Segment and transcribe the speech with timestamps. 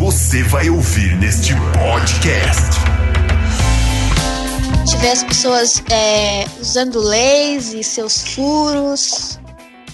[0.00, 2.80] você vai ouvir neste podcast.
[4.90, 9.38] Tiver as pessoas é, usando leis e seus furos,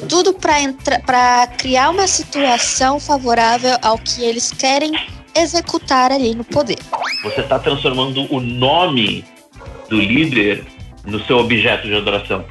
[0.08, 4.92] tudo para criar uma situação favorável ao que eles querem
[5.34, 6.78] executar ali no poder.
[7.24, 9.24] Você está transformando o nome
[9.90, 10.64] do líder
[11.04, 12.44] no seu objeto de adoração,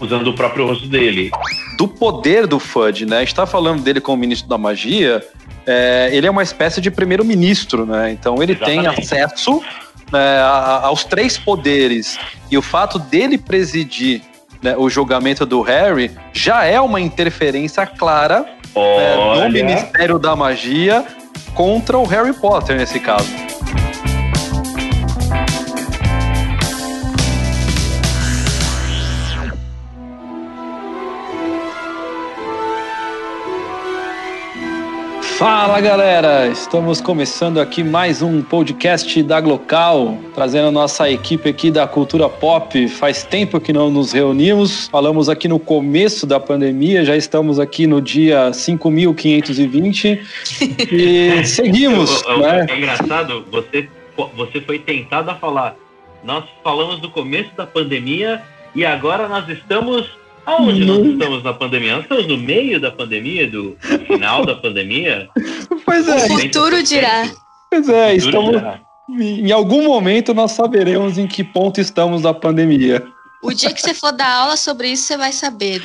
[0.00, 1.30] usando o próprio rosto dele.
[1.78, 3.18] Do poder do FUD, né?
[3.18, 5.22] A gente tá falando dele como ministro da magia.
[5.66, 8.12] É, ele é uma espécie de primeiro-ministro, né?
[8.12, 8.94] Então ele Exatamente.
[8.94, 9.62] tem acesso
[10.12, 10.40] né,
[10.82, 12.18] aos três poderes.
[12.50, 14.22] E o fato dele presidir
[14.62, 21.04] né, o julgamento do Harry já é uma interferência clara né, no Ministério da Magia
[21.54, 23.28] contra o Harry Potter nesse caso.
[35.38, 41.70] Fala galera, estamos começando aqui mais um podcast da Glocal, trazendo a nossa equipe aqui
[41.70, 42.88] da cultura pop.
[42.88, 47.86] Faz tempo que não nos reunimos, falamos aqui no começo da pandemia, já estamos aqui
[47.86, 50.22] no dia 5520
[50.90, 52.24] e seguimos.
[52.38, 52.66] né?
[52.70, 53.90] É engraçado, você,
[54.34, 55.76] você foi tentado a falar.
[56.24, 58.40] Nós falamos do começo da pandemia
[58.74, 60.08] e agora nós estamos
[60.46, 61.94] Aonde nós estamos na pandemia?
[61.94, 65.28] Nós estamos no meio da pandemia, do final da pandemia?
[65.84, 66.16] Pois é.
[66.16, 67.30] O futuro dirá.
[67.70, 68.56] Pois é, estamos.
[68.56, 68.80] Dirá.
[69.08, 73.06] Em algum momento nós saberemos em que ponto estamos na pandemia.
[73.40, 75.80] O dia que você for dar aula sobre isso, você vai saber.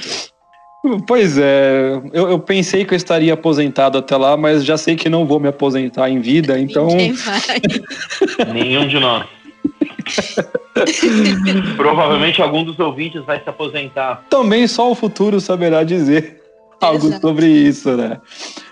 [1.05, 5.07] Pois é, eu, eu, pensei que eu estaria aposentado até lá, mas já sei que
[5.07, 6.87] não vou me aposentar em vida, então.
[6.87, 7.61] Ninguém vai.
[8.51, 9.27] Nenhum de nós.
[11.75, 14.23] Provavelmente algum dos ouvintes vai se aposentar.
[14.29, 16.41] Também só o futuro saberá dizer
[16.79, 18.19] algo sobre isso, né?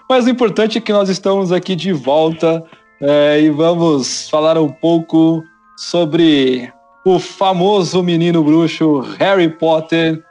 [0.10, 2.64] Mas o importante é que nós estamos aqui de volta
[3.02, 5.44] é, e vamos falar um pouco
[5.78, 6.72] sobre
[7.06, 10.22] o famoso menino bruxo Harry Potter,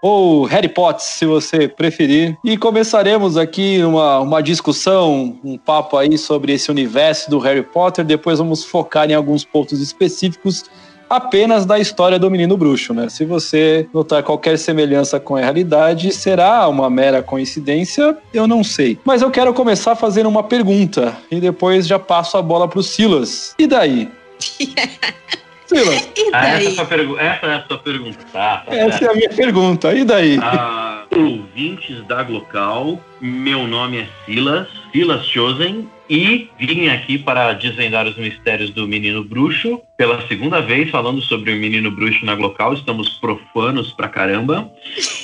[0.00, 2.36] ou Harry Potter, se você preferir.
[2.44, 8.04] E começaremos aqui uma, uma discussão, um papo aí sobre esse universo do Harry Potter.
[8.04, 10.64] Depois vamos focar em alguns pontos específicos
[11.08, 13.08] apenas da história do menino bruxo, né?
[13.08, 18.16] Se você notar qualquer semelhança com a realidade, será uma mera coincidência?
[18.32, 18.98] Eu não sei.
[19.04, 22.82] Mas eu quero começar fazendo uma pergunta e depois já passo a bola para o
[22.82, 23.54] Silas.
[23.58, 24.08] E daí?
[25.66, 26.08] Silas.
[26.16, 26.32] E daí?
[26.32, 28.18] Ah, essa, é essa, é a sua pergunta.
[28.32, 29.94] Tá, tá essa é a minha pergunta.
[29.94, 30.38] E daí?
[30.40, 38.06] Ah, ouvintes da Glocal, meu nome é Silas, Silas Chosen, e vim aqui para desvendar
[38.06, 39.80] os mistérios do menino bruxo.
[39.96, 44.70] Pela segunda vez, falando sobre o menino bruxo na Glocal, estamos profanos pra caramba.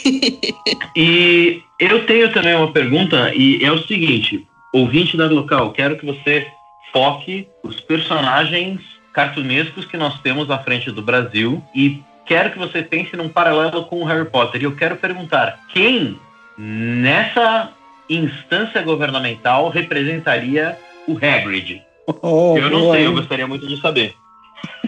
[0.97, 6.07] e eu tenho também uma pergunta, e é o seguinte: ouvinte da Glocal, quero que
[6.07, 6.47] você
[6.93, 8.81] foque os personagens
[9.13, 13.85] cartunescos que nós temos à frente do Brasil e quero que você pense num paralelo
[13.85, 14.61] com o Harry Potter.
[14.61, 16.19] E eu quero perguntar: quem
[16.57, 17.73] nessa
[18.17, 21.83] instância governamental representaria o Hagrid?
[22.23, 24.15] Oh, eu não sei, eu gostaria muito de saber.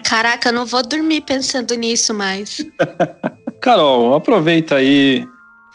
[0.04, 2.58] Caraca, eu não vou dormir pensando nisso mais.
[3.60, 5.24] Carol, aproveita aí,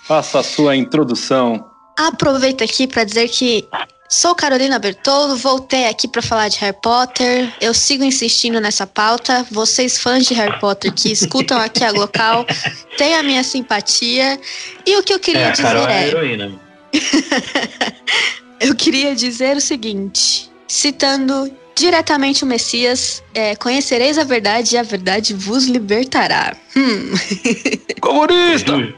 [0.06, 1.66] faça a sua introdução.
[1.98, 3.68] Aproveito aqui para dizer que
[4.10, 7.52] Sou Carolina Bertolo, voltei aqui para falar de Harry Potter.
[7.60, 9.46] Eu sigo insistindo nessa pauta.
[9.52, 12.46] Vocês fãs de Harry Potter que escutam aqui a local,
[12.98, 14.40] têm a minha simpatia.
[14.86, 16.67] E o que eu queria é, dizer Carol é, é heroína.
[18.60, 24.84] eu queria dizer o seguinte, citando diretamente o Messias, é, conhecereis a verdade e a
[24.84, 26.56] verdade vos libertará.
[26.76, 27.12] Hum.
[28.02, 28.74] Comunista!
[28.74, 28.96] Edu,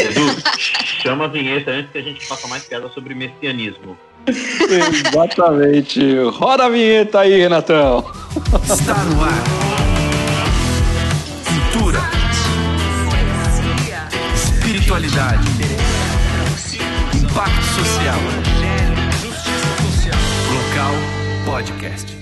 [0.00, 0.42] Edu,
[1.02, 3.96] chama a vinheta antes que a gente faça mais piada sobre messianismo.
[4.26, 6.00] Exatamente.
[6.30, 8.04] Roda a vinheta aí, Renatão.
[8.70, 9.44] Está no ar.
[11.46, 12.00] Cultura.
[14.34, 15.77] Espiritualidade.
[17.38, 18.18] Impacto social.
[20.50, 20.94] Local
[21.44, 22.16] Podcast.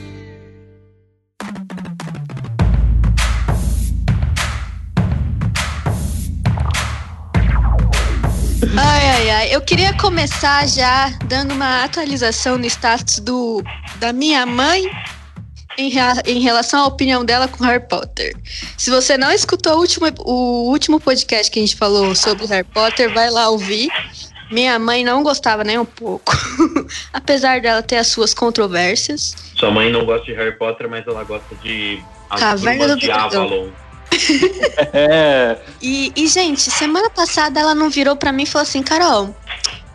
[8.77, 9.55] Ai, ai, ai.
[9.55, 13.65] Eu queria começar já dando uma atualização no status do,
[13.97, 14.85] da minha mãe
[15.79, 15.93] em,
[16.27, 18.37] em relação à opinião dela com Harry Potter.
[18.77, 22.65] Se você não escutou o último, o último podcast que a gente falou sobre Harry
[22.65, 23.89] Potter, vai lá ouvir.
[24.51, 26.33] Minha mãe não gostava nem um pouco,
[27.13, 29.35] apesar dela ter as suas controvérsias.
[29.57, 33.69] Sua mãe não gosta de Harry Potter, mas ela gosta de Caverna do Avalon.
[34.93, 35.59] é.
[35.83, 39.35] E, e, gente, semana passada ela não virou para mim e falou assim: Carol,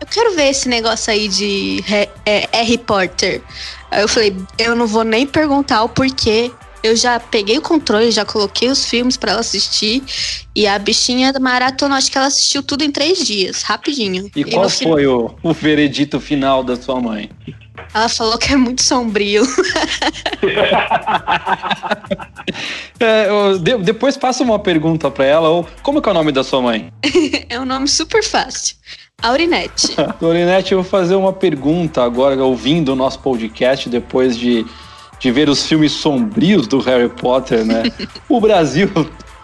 [0.00, 1.82] eu quero ver esse negócio aí de
[2.26, 3.40] é, Harry Potter.
[3.90, 6.50] Aí eu falei, eu não vou nem perguntar o porquê.
[6.82, 10.02] Eu já peguei o controle, já coloquei os filmes pra ela assistir.
[10.54, 14.28] E a bichinha maratona, acho que ela assistiu tudo em três dias, rapidinho.
[14.34, 17.30] E qual no fim- foi o, o veredito final da sua mãe?
[17.94, 19.44] Ela falou que é muito sombrio.
[23.00, 25.48] É, eu- de- depois passa uma pergunta pra ela.
[25.48, 26.92] ou Como que é o nome da sua mãe?
[27.48, 28.76] é um nome super fácil.
[29.22, 29.94] Aurinete.
[30.20, 34.66] Dorinete, eu vou fazer uma pergunta agora, ouvindo o nosso podcast, depois de,
[35.22, 37.84] de ver os filmes sombrios do Harry Potter, né?
[38.28, 38.90] o Brasil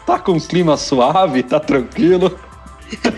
[0.04, 2.38] tá com um clima suave, tá tranquilo.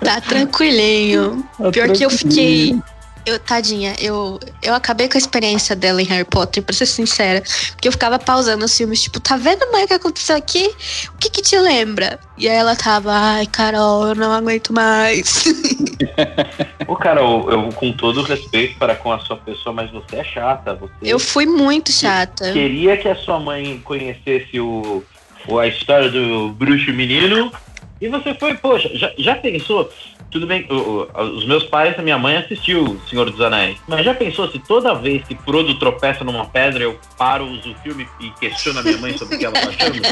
[0.00, 1.44] Tá tranquilinho.
[1.58, 2.78] Tá Pior que eu fiquei.
[3.26, 7.42] Eu, tadinha, eu, eu acabei com a experiência dela em Harry Potter, pra ser sincera.
[7.72, 10.66] Porque eu ficava pausando os filmes, tipo, tá vendo, mãe, o que aconteceu aqui?
[11.14, 12.18] O que que te lembra?
[12.38, 15.44] E aí ela tava, ai, Carol, eu não aguento mais.
[16.88, 20.74] Ô, Carol, eu com todo respeito para com a sua pessoa, mas você é chata.
[20.74, 22.50] Você eu fui muito chata.
[22.52, 25.04] queria que a sua mãe conhecesse o,
[25.46, 27.52] o- a história do bruxo menino.
[28.00, 29.90] E você foi, poxa, já, já pensou?
[30.30, 30.74] Tudo bem, o-
[31.14, 33.78] o- os meus pais e a minha mãe assistiu O Senhor dos Anéis.
[33.88, 37.74] Mas já pensou se toda vez que Frodo tropeça numa pedra, eu paro, uso o
[37.76, 40.04] filme e questiono a minha mãe sobre o que ela tá achando?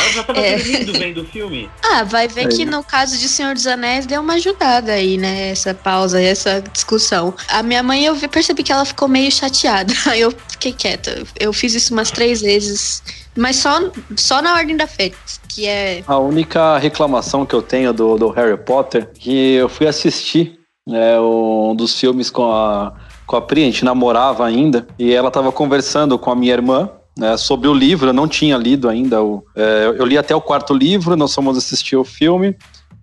[0.00, 0.56] Ela já tava É.
[0.56, 1.68] dormindo vendo o filme.
[1.82, 2.48] Ah, vai ver É.
[2.48, 5.50] que no caso de Senhor dos Anéis deu uma ajudada aí, né?
[5.50, 7.34] Essa pausa, essa discussão.
[7.48, 9.92] A minha mãe, eu percebi que ela ficou meio chateada.
[10.06, 11.24] Aí eu fiquei quieta.
[11.38, 13.02] Eu fiz isso umas três vezes.
[13.38, 13.78] Mas só,
[14.16, 16.02] só na Ordem da Fênix, que é.
[16.08, 21.20] A única reclamação que eu tenho do, do Harry Potter que eu fui assistir né,
[21.20, 22.92] um dos filmes com a,
[23.24, 26.90] com a Pri, a gente namorava ainda, e ela estava conversando com a minha irmã
[27.16, 29.22] né, sobre o livro, eu não tinha lido ainda.
[29.22, 32.56] O, é, eu li até o quarto livro, nós fomos assistir o filme,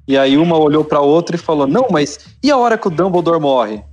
[0.05, 2.91] e aí uma olhou para outra e falou: Não, mas e a hora que o
[2.91, 3.83] Dumbledore morre?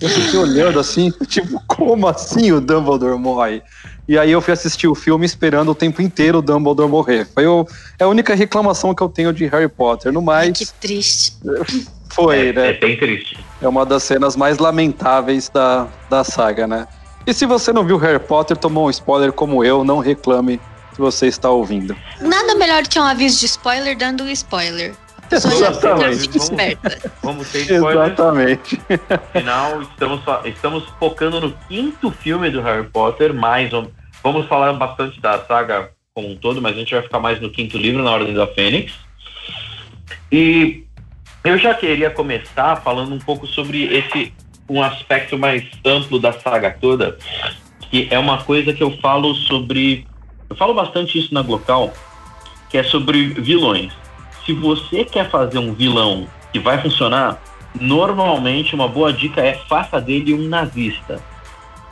[0.00, 3.62] Eu fiquei olhando assim, tipo, como assim o Dumbledore morre?
[4.08, 7.28] E aí eu fui assistir o filme esperando o tempo inteiro o Dumbledore morrer.
[7.32, 7.66] Foi o,
[7.98, 10.12] é a única reclamação que eu tenho de Harry Potter.
[10.12, 11.34] No Ai, mais, que triste.
[12.10, 12.68] foi, é, né?
[12.70, 13.38] é bem triste.
[13.60, 16.88] É uma das cenas mais lamentáveis da, da saga, né?
[17.26, 20.60] E se você não viu Harry Potter, tomou um spoiler como eu, não reclame
[20.92, 21.96] se você está ouvindo.
[22.20, 24.94] Nada melhor do que um aviso de spoiler dando um spoiler.
[25.30, 26.36] Fica, Exatamente.
[26.36, 27.12] esperta.
[27.22, 28.12] Vamos ter spoilers.
[28.12, 28.80] Exatamente.
[29.08, 33.86] Afinal, estamos, estamos focando no quinto filme do Harry Potter, mais um,
[34.24, 37.50] vamos falar bastante da saga como um todo, mas a gente vai ficar mais no
[37.50, 38.92] quinto livro, na Ordem da Fênix.
[40.32, 40.84] E
[41.44, 44.32] eu já queria começar falando um pouco sobre esse
[44.68, 47.18] um aspecto mais amplo da saga toda,
[47.90, 50.06] que é uma coisa que eu falo sobre,
[50.48, 51.92] eu falo bastante isso na Glocal,
[52.68, 53.92] que é sobre vilões.
[54.50, 57.40] Se você quer fazer um vilão que vai funcionar,
[57.80, 61.20] normalmente uma boa dica é faça dele um nazista.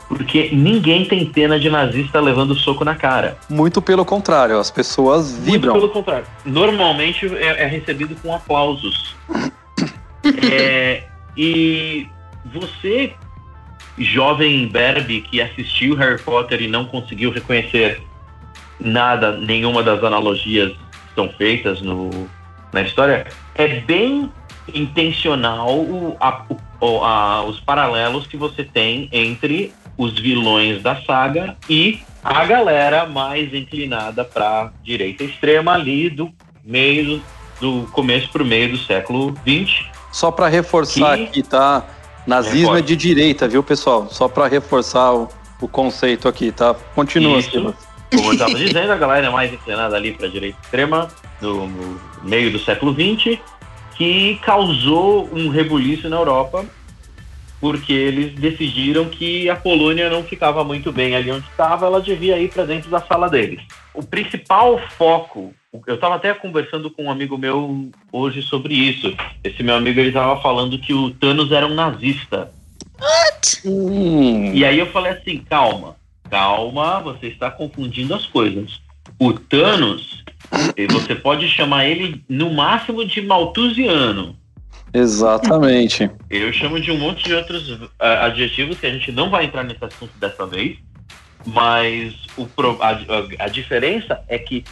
[0.09, 3.37] Porque ninguém tem pena de nazista levando soco na cara.
[3.49, 5.73] Muito pelo contrário, as pessoas Muito vibram.
[5.73, 6.25] pelo contrário.
[6.43, 9.15] Normalmente é, é recebido com aplausos.
[10.51, 12.05] É, e
[12.45, 13.13] você,
[13.97, 18.01] jovem Berbe, que assistiu Harry Potter e não conseguiu reconhecer
[18.79, 22.29] nada, nenhuma das analogias que são feitas no,
[22.71, 24.31] na história, é bem
[24.73, 26.43] intencional o- a-
[26.79, 33.05] o- a- os paralelos que você tem entre os vilões da saga e a galera
[33.05, 36.31] mais inclinada para direita extrema ali do
[36.63, 37.21] meio
[37.59, 39.85] do, começo para o meio do século XX.
[40.11, 41.85] Só para reforçar Que- aqui, tá?
[42.25, 44.07] Nazismo é de direita, viu, pessoal?
[44.09, 45.27] Só para reforçar o,
[45.59, 46.73] o conceito aqui, tá?
[46.95, 47.41] Continua.
[47.41, 47.75] Silas.
[48.11, 51.07] Como eu estava dizendo, a galera é mais inclinada ali para a direita extrema
[51.41, 53.37] no, no meio do século XX,
[53.95, 56.65] que causou um rebuliço na Europa,
[57.59, 62.39] porque eles decidiram que a Polônia não ficava muito bem ali onde estava, ela devia
[62.39, 63.61] ir para dentro da sala deles.
[63.93, 65.53] O principal foco,
[65.85, 69.13] eu estava até conversando com um amigo meu hoje sobre isso.
[69.43, 72.49] Esse meu amigo ele estava falando que o Thanos era um nazista.
[73.65, 75.95] Hum, E aí eu falei assim, calma,
[76.29, 78.79] calma, você está confundindo as coisas.
[79.19, 80.23] O Thanos,
[80.77, 84.35] eh, você pode chamar ele no máximo de maltusiano.
[84.93, 86.09] exatamente.
[86.29, 89.63] Eu chamo de um monte de outros ah, adjetivos que a gente não vai entrar
[89.63, 90.77] nesse assunto dessa vez.
[91.45, 92.47] Mas o,
[92.81, 94.63] a, a- a diferença é que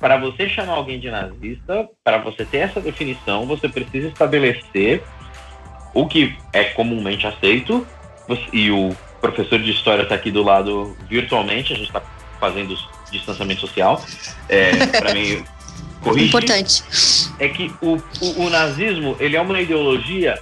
[0.00, 5.02] para você chamar alguém de nazista, para você ter essa definição, você precisa estabelecer
[5.94, 7.86] o que é comumente aceito.
[8.52, 8.96] E o
[9.30, 12.02] professor de história está aqui do lado virtualmente, a gente está
[12.38, 12.76] fazendo
[13.10, 14.04] distanciamento social.
[14.48, 15.42] É, para mim,
[16.02, 16.84] corrigir, Importante.
[17.38, 20.38] é que o, o, o nazismo ele é uma ideologia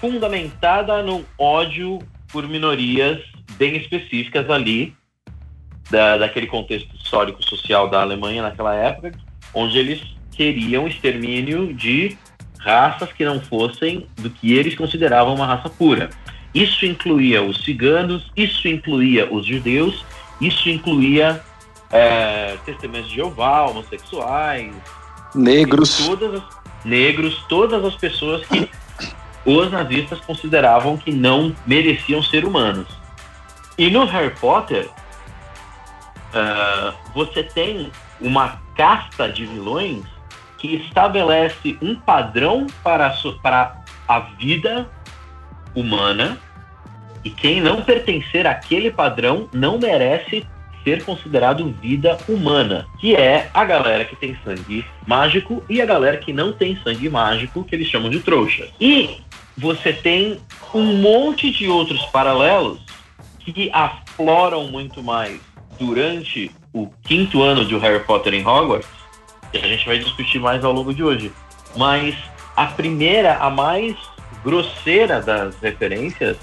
[0.00, 1.98] fundamentada num ódio
[2.30, 4.94] por minorias bem específicas ali
[5.90, 9.12] da, daquele contexto histórico social da Alemanha naquela época,
[9.54, 10.02] onde eles
[10.32, 12.18] queriam o extermínio de
[12.58, 16.10] raças que não fossem do que eles consideravam uma raça pura.
[16.54, 20.04] Isso incluía os ciganos, isso incluía os judeus,
[20.40, 21.42] isso incluía
[21.90, 24.72] é, testemunhas de Jeová, homossexuais,
[25.34, 26.06] Negros.
[26.06, 26.42] todas as,
[26.84, 28.70] negros, todas as pessoas que
[29.44, 32.88] os nazistas consideravam que não mereciam ser humanos.
[33.76, 34.88] E no Harry Potter,
[36.32, 40.04] ah, você tem uma casta de vilões
[40.58, 43.76] que estabelece um padrão para a, para
[44.08, 44.88] a vida
[45.76, 46.38] humana
[47.22, 50.46] e quem não pertencer àquele padrão não merece
[50.82, 56.16] ser considerado vida humana, que é a galera que tem sangue mágico e a galera
[56.16, 58.68] que não tem sangue mágico, que eles chamam de trouxa.
[58.80, 59.16] E
[59.58, 60.38] você tem
[60.72, 62.78] um monte de outros paralelos
[63.40, 65.40] que afloram muito mais
[65.76, 68.88] durante o quinto ano de Harry Potter em Hogwarts,
[69.50, 71.32] que a gente vai discutir mais ao longo de hoje.
[71.76, 72.14] Mas
[72.56, 73.96] a primeira, a mais
[74.46, 76.36] grosseira das referências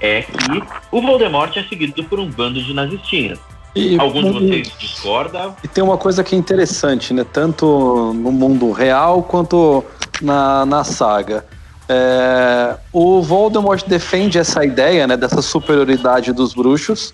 [0.00, 3.38] é que o Voldemort é seguido por um bando de nazistinhas.
[3.76, 7.24] E, Alguns de vocês discordam, e tem uma coisa que é interessante, né?
[7.24, 9.84] Tanto no mundo real quanto
[10.20, 11.44] na, na saga.
[11.88, 17.12] É, o Voldemort defende essa ideia, né, dessa superioridade dos bruxos,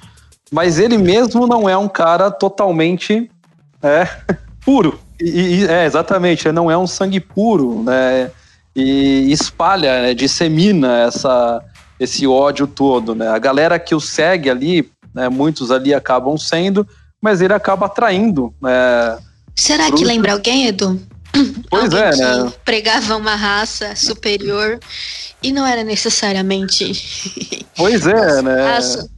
[0.51, 3.31] mas ele mesmo não é um cara totalmente
[3.83, 4.09] é,
[4.65, 4.99] puro.
[5.21, 8.31] E, e- é, exatamente, ele não é um sangue puro, né?
[8.81, 11.63] E espalha, né, dissemina essa,
[11.99, 13.29] esse ódio todo, né?
[13.29, 16.87] A galera que o segue ali, né, muitos ali acabam sendo,
[17.21, 19.19] mas ele acaba atraindo, né?
[19.55, 20.07] Será que Bruxo.
[20.07, 21.01] lembra alguém, Edu?
[21.71, 22.53] Pois Alguém é, que né?
[22.65, 24.81] pregava uma raça superior
[25.43, 27.61] e não era necessariamente.
[27.77, 28.63] Pois é, né?
[28.63, 29.09] raça.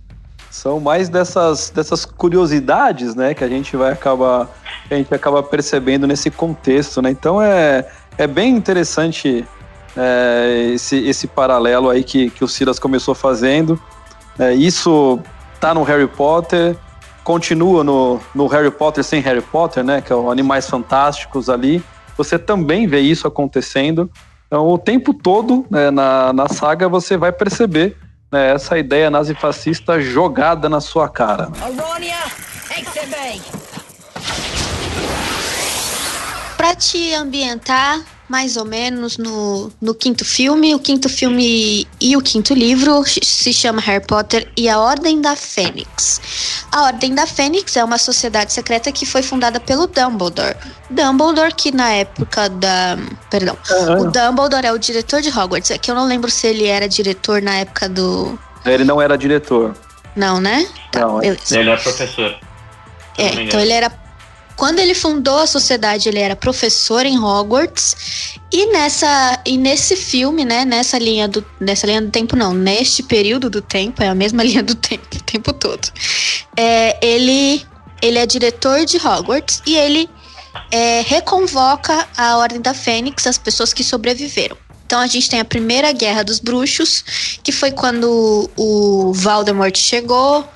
[0.49, 4.49] São mais dessas, dessas curiosidades, né, que a gente vai acabar,
[4.87, 7.11] que a gente acaba percebendo nesse contexto, né?
[7.11, 9.47] Então é, é bem interessante
[9.97, 13.81] é, esse, esse paralelo aí que, que o Silas começou fazendo.
[14.38, 15.19] É, isso
[15.61, 16.76] tá no Harry Potter,
[17.23, 20.00] continua no, no Harry Potter sem Harry Potter, né?
[20.00, 21.83] Que é o Animais Fantásticos ali.
[22.16, 24.11] Você também vê isso acontecendo.
[24.47, 27.97] Então, o tempo todo né, na, na saga você vai perceber
[28.31, 31.50] né, essa ideia nazifascista jogada na sua cara.
[31.61, 32.16] Aronia,
[36.75, 42.55] te ambientar mais ou menos no, no quinto filme, o quinto filme e o quinto
[42.55, 46.19] livro se chama Harry Potter e a Ordem da Fênix.
[46.73, 50.57] A Ordem da Fênix é uma sociedade secreta que foi fundada pelo Dumbledore.
[50.88, 52.97] Dumbledore, que na época da.
[53.29, 53.55] Perdão.
[54.00, 55.71] O Dumbledore é o diretor de Hogwarts.
[55.71, 58.38] É que eu não lembro se ele era diretor na época do.
[58.64, 59.76] Ele não era diretor.
[60.17, 60.67] Não, né?
[60.91, 61.59] Tá, Não, é- beleza.
[61.59, 62.35] ele é professor.
[63.19, 63.93] É, então ele era.
[64.56, 68.38] Quando ele fundou a sociedade, ele era professor em Hogwarts.
[68.52, 73.02] E nessa e nesse filme, né, nessa linha do nessa linha do tempo não, neste
[73.02, 75.88] período do tempo, é a mesma linha do tempo o tempo todo.
[76.56, 77.64] É, ele
[78.02, 80.11] ele é diretor de Hogwarts e ele
[80.71, 84.56] é, reconvoca a Ordem da Fênix, as pessoas que sobreviveram.
[84.85, 90.47] Então a gente tem a primeira Guerra dos Bruxos, que foi quando o Voldemort chegou,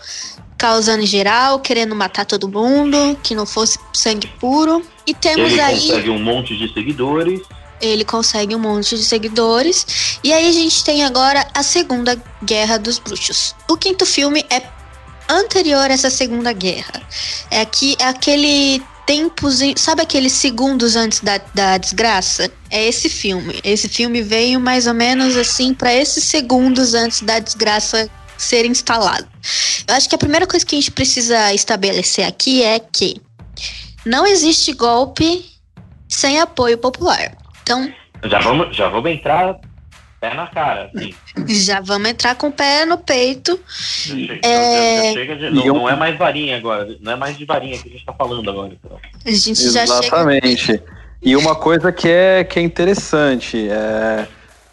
[0.58, 4.82] causando em geral, querendo matar todo mundo, que não fosse sangue puro.
[5.06, 5.80] E temos Ele aí.
[5.80, 7.40] consegue um monte de seguidores.
[7.80, 10.18] Ele consegue um monte de seguidores.
[10.24, 13.54] E aí a gente tem agora a Segunda Guerra dos Bruxos.
[13.68, 14.62] O quinto filme é
[15.28, 17.02] anterior a essa Segunda Guerra.
[17.50, 22.50] É aqui, é aquele tempos, em- sabe aqueles segundos antes da, da desgraça?
[22.70, 23.60] É esse filme.
[23.62, 29.26] Esse filme veio mais ou menos assim para esses segundos antes da desgraça ser instalada.
[29.88, 33.20] Eu acho que a primeira coisa que a gente precisa estabelecer aqui é que
[34.04, 35.44] não existe golpe
[36.08, 37.36] sem apoio popular.
[37.62, 37.92] Então,
[38.24, 39.58] Já vamos, já vamos entrar
[40.20, 40.90] pé na cara.
[40.94, 41.14] Assim.
[41.46, 43.58] já vamos entrar com o pé no peito.
[43.68, 44.96] Chega, É.
[44.96, 46.96] já- já chega de- não, não é mais varinha agora.
[47.00, 48.72] Não é mais de varinha que a gente tá falando agora.
[48.72, 48.98] Então.
[49.24, 49.98] A gente já chega.
[50.06, 50.82] Exatamente.
[51.22, 54.26] E uma coisa que é, que é interessante é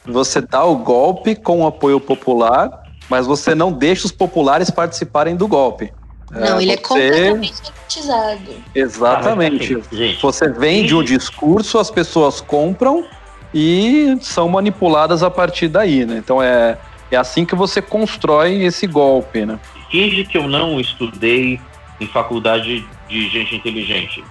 [0.05, 2.82] você dá o golpe com o apoio popular,
[3.13, 5.93] mas você não deixa os populares participarem do golpe.
[6.32, 8.51] Não, ele é você- completamente elitizado.
[8.74, 9.75] Exatamente.
[9.75, 13.05] Ah, Você vende um discurso, as pessoas compram
[13.53, 16.17] e são manipuladas a partir daí, né?
[16.17, 16.75] Então é,
[17.12, 19.60] é assim que você constrói esse golpe, né?
[19.91, 21.62] finge que eu não estudei
[22.01, 24.24] em faculdade de gente inteligente.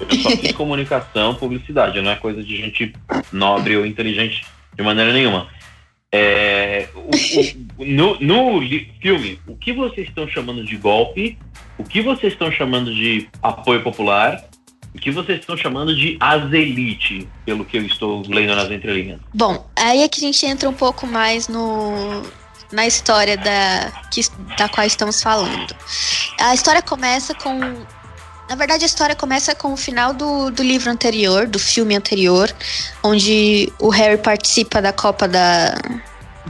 [0.00, 2.94] Eu só fiz comunicação, publicidade, não é coisa de gente
[3.30, 5.46] nobre ou inteligente de maneira nenhuma.
[6.12, 8.60] É, o- o- no, no
[9.00, 11.38] filme, o que vocês estão chamando de golpe,
[11.78, 14.44] o que vocês estão chamando de apoio popular,
[14.92, 19.20] o que vocês estão chamando de azelite, pelo que eu estou lendo nas entrelinhas.
[19.32, 22.22] Bom, aí é que a gente entra um pouco mais no
[22.72, 24.20] na história da, que,
[24.56, 25.74] da qual estamos falando.
[26.40, 27.58] A história começa com.
[28.50, 32.52] Na verdade, a história começa com o final do, do livro anterior, do filme anterior,
[33.00, 35.76] onde o Harry participa da Copa da.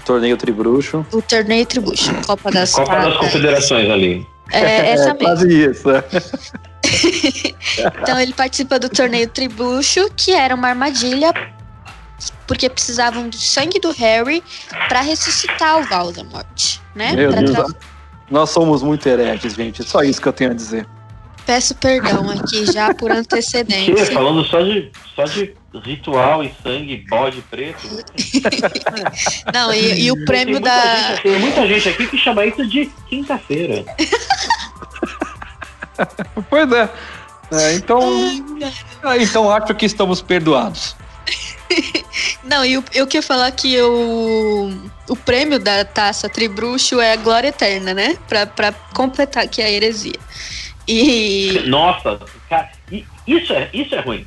[0.06, 1.06] Torneio Tribruxo.
[1.10, 3.18] do torneio Tribution, Copa das Copa das.
[3.18, 4.26] Confederações ali.
[4.50, 5.18] É, essa mesmo.
[5.18, 5.90] quase isso.
[5.90, 6.02] é.
[8.02, 11.32] Então ele participa do torneio Tribucho, que era uma armadilha,
[12.46, 14.42] porque precisavam do sangue do Harry
[14.88, 17.12] pra ressuscitar o Voldemort, né?
[17.12, 17.52] Meu Pra Deus.
[17.52, 17.66] tra-
[18.30, 19.84] Nós somos muito hereges, gente.
[19.84, 20.86] Só isso que eu tenho a dizer.
[21.46, 23.16] Peço perdão aqui já por Que?
[23.16, 24.06] antecedência.
[24.06, 25.54] Falando só de, só de
[25.84, 27.78] ritual e sangue, bode preto.
[29.52, 30.96] Não, e, e o prêmio tem, da.
[31.10, 33.84] gente, tem muita gente aqui que chama isso de quinta-feira.
[36.48, 36.88] Pois é.
[37.52, 38.00] É, então,
[39.02, 40.94] ah, então acho que estamos perdoados.
[42.44, 44.70] Não, e o- eu queria falar que o,
[45.08, 48.16] o prêmio da taça Tribruxo é a glória eterna, né?
[48.28, 50.18] Pra, pra completar aqui a heresia.
[50.88, 51.62] E.
[51.68, 52.18] Nossa,
[52.48, 52.70] cara,
[53.26, 54.26] isso é, isso é ruim.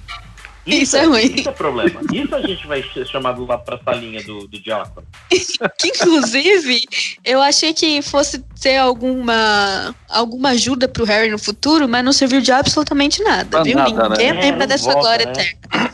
[0.65, 1.25] Isso é ruim.
[1.35, 1.99] Isso é problema.
[2.13, 5.05] Isso a gente vai ser chamado lá pra salinha do, do diácono.
[5.77, 6.81] Que inclusive
[7.25, 12.39] eu achei que fosse ter alguma alguma ajuda pro Harry no futuro, mas não serviu
[12.39, 13.75] de absolutamente nada, Pra viu?
[13.75, 14.39] nada, Ninguém né?
[14.39, 15.31] É, lembra não dessa volta, glória né?
[15.33, 15.93] eterna.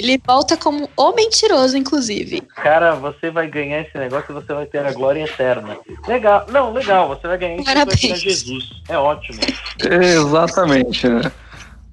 [0.00, 2.40] Ele volta como o mentiroso, inclusive.
[2.56, 5.76] Cara, você vai ganhar esse negócio e você vai ter a glória eterna.
[6.08, 6.46] Legal.
[6.48, 7.08] Não, legal.
[7.08, 8.20] Você vai ganhar isso vai Parabéns.
[8.20, 8.64] Jesus.
[8.88, 9.38] É ótimo.
[9.84, 11.06] Exatamente.
[11.06, 11.30] né?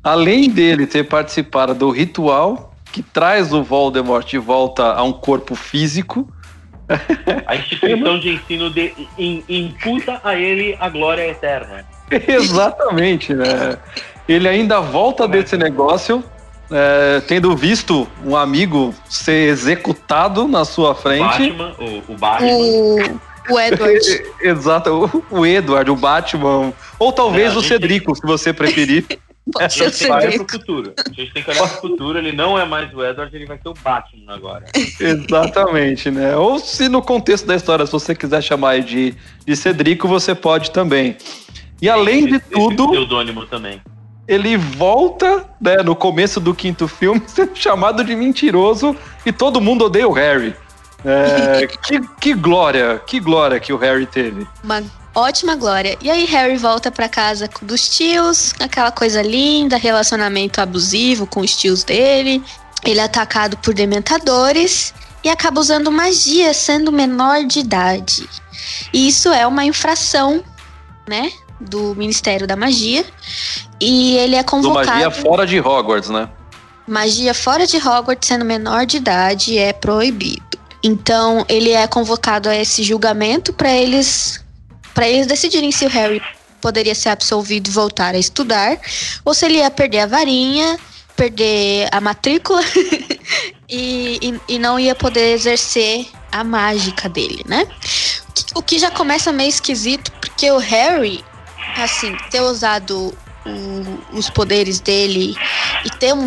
[0.02, 5.54] Além dele ter participado do ritual que traz o Voldemort de volta a um corpo
[5.54, 6.26] físico,
[7.46, 11.86] A instituição de ensino de, in- imputa a ele a glória eterna.
[12.10, 13.78] exatamente, né?
[14.30, 16.24] Ele ainda volta desse negócio,
[16.71, 21.21] é, tendo visto um amigo ser executado na sua frente.
[21.51, 22.49] Batman, o, o Batman.
[22.51, 24.23] O, o Edward.
[24.41, 24.89] Exato,
[25.32, 29.06] o- o Edward, o Batman, ou talvez É, o gente- Cedrico, se você preferir.
[29.49, 30.45] Pode A ser o gente tem que olhar Cedrico.
[30.45, 30.93] pro futuro.
[30.97, 32.17] A gente tem que olhar pro futuro.
[32.17, 34.65] Ele não é mais o Edward, ele vai ser o Batman agora.
[34.99, 36.36] Exatamente, né?
[36.36, 40.36] Ou se no contexto da história, se você quiser chamar ele de, de Cedrico, você
[40.36, 41.15] pode também.
[41.82, 43.80] E além de tudo, pseudônimo também.
[44.28, 49.86] Ele volta, né, no começo do quinto filme, sendo chamado de mentiroso e todo mundo
[49.86, 50.56] odeia o Harry.
[51.06, 54.48] É, que, que glória, que glória que o Harry teve.
[54.63, 54.84] Uma
[55.16, 55.98] ótima glória.
[56.02, 61.56] E aí Harry volta pra casa dos tios, aquela coisa linda, relacionamento abusivo com os
[61.56, 62.44] tios dele.
[62.84, 68.30] Ele é atacado por dementadores e acaba usando magia sendo menor de idade.
[68.94, 70.44] E isso é uma infração,
[71.08, 73.06] né, do Ministério da Magia.
[73.80, 76.30] E ele é Do convocado magia fora de Hogwarts, né?
[76.88, 80.46] Magia fora de Hogwarts sendo menor de idade é proibido.
[80.84, 84.43] Então ele é convocado a esse julgamento para eles
[84.93, 86.22] para eles decidirem se o Harry
[86.60, 88.80] poderia ser absolvido e voltar a estudar
[89.24, 90.80] ou se ele ia perder a varinha,
[91.15, 92.62] perder a matrícula
[93.70, 97.67] e, e, e não ia poder exercer a mágica dele, né?
[98.56, 101.24] O que já começa meio esquisito porque o Harry,
[101.75, 105.36] assim, ter usado o- os poderes dele
[105.86, 106.25] e ter um,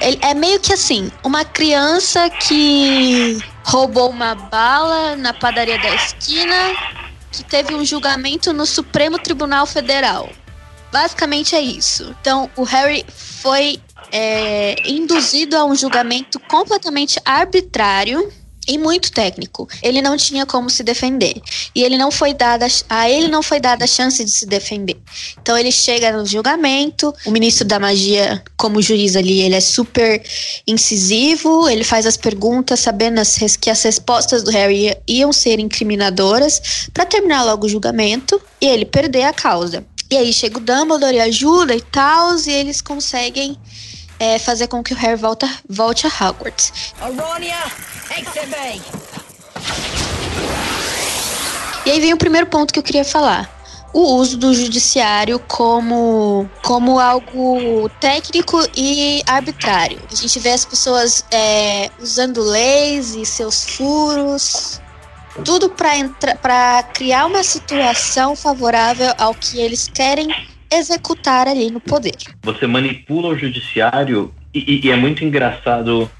[0.00, 6.54] ele- É meio que assim: uma criança que roubou uma bala na padaria da esquina,
[7.30, 10.28] que teve um julgamento no Supremo Tribunal Federal.
[10.92, 12.14] Basicamente é isso.
[12.20, 18.30] Então, o Harry foi é, induzido a um julgamento completamente arbitrário
[18.66, 19.68] e muito técnico.
[19.82, 21.40] Ele não tinha como se defender.
[21.74, 24.96] E ele não foi dada a ele não foi dada a chance de se defender.
[25.40, 30.22] Então ele chega no julgamento, o ministro da magia, como juiz ali, ele é super
[30.66, 36.88] incisivo, ele faz as perguntas sabendo as que as respostas do Harry iam ser incriminadoras
[36.94, 39.84] para terminar logo o julgamento e ele perder a causa.
[40.10, 43.56] E aí chega o Dumbledore e ajuda e tal, e eles conseguem
[44.22, 46.94] é, fazer com que o Harry volta, volte a Hogwarts.
[47.00, 47.56] Aronia!
[51.84, 53.50] E aí vem o primeiro ponto que eu queria falar.
[53.92, 60.00] O uso do judiciário como, como algo técnico e arbitrário.
[60.10, 64.80] A gente vê as pessoas é, usando leis e seus furos,
[65.44, 70.28] tudo para criar uma situação favorável ao que eles querem
[70.76, 72.16] executar ali no poder.
[72.42, 76.10] Você manipula o judiciário e, e- é muito engraçado.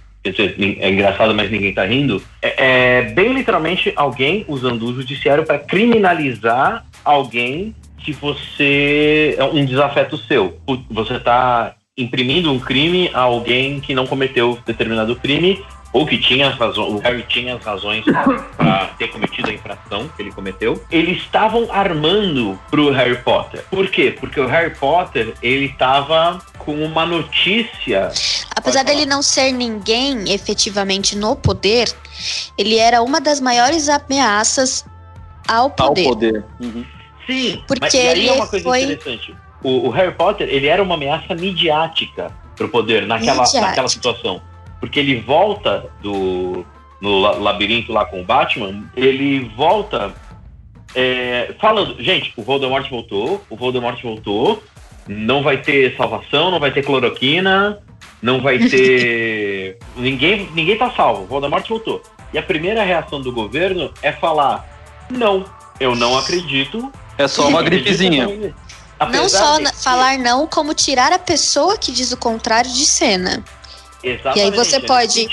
[0.79, 2.23] É engraçado, mas ninguém tá rindo.
[2.41, 9.35] É, é bem literalmente alguém usando o judiciário para criminalizar alguém que você.
[9.37, 10.59] é um desafeto seu.
[10.91, 16.49] Você tá imprimindo um crime a alguém que não cometeu determinado crime ou que tinha
[16.49, 18.05] as razões, o Harry tinha as razões
[18.57, 20.83] para ter cometido a infração que ele cometeu.
[20.91, 23.63] Eles estavam armando pro Harry Potter.
[23.71, 24.17] Por quê?
[24.19, 28.11] Porque o Harry Potter, ele tava com uma notícia
[28.57, 31.93] Apesar dele não ser ninguém efetivamente no poder,
[32.57, 34.85] ele era uma das maiores ameaças
[35.49, 36.05] ao Ao poder.
[36.05, 36.45] poder.
[36.61, 36.85] Uhum.
[37.27, 39.35] Sim, Porque mas e aí ele é uma coisa foi- interessante.
[39.63, 43.61] O, o Harry Potter, ele era uma ameaça midiática pro poder naquela, Midiática.
[43.61, 44.43] naquela situação.
[44.83, 46.67] Porque ele volta do
[47.01, 50.13] no la- labirinto lá com o Batman, ele volta
[50.95, 54.61] é, falando, gente, o Voldemort voltou, o Voldemort voltou,
[55.07, 57.79] não vai ter salvação, não vai ter cloroquina,
[58.21, 59.79] não vai ter.
[59.97, 62.03] ninguém, ninguém tá salvo, o Voldemort voltou.
[62.33, 64.67] E a primeira reação do governo é falar:
[65.09, 65.45] não,
[65.79, 66.91] eu não acredito.
[67.17, 68.27] É só uma gripezinha.
[68.27, 68.53] Não
[68.99, 72.71] Apesar só de na- que- falar não, como tirar a pessoa que diz o contrário
[72.73, 73.45] de cena.
[74.03, 75.29] Exatamente, E aí você é pode-.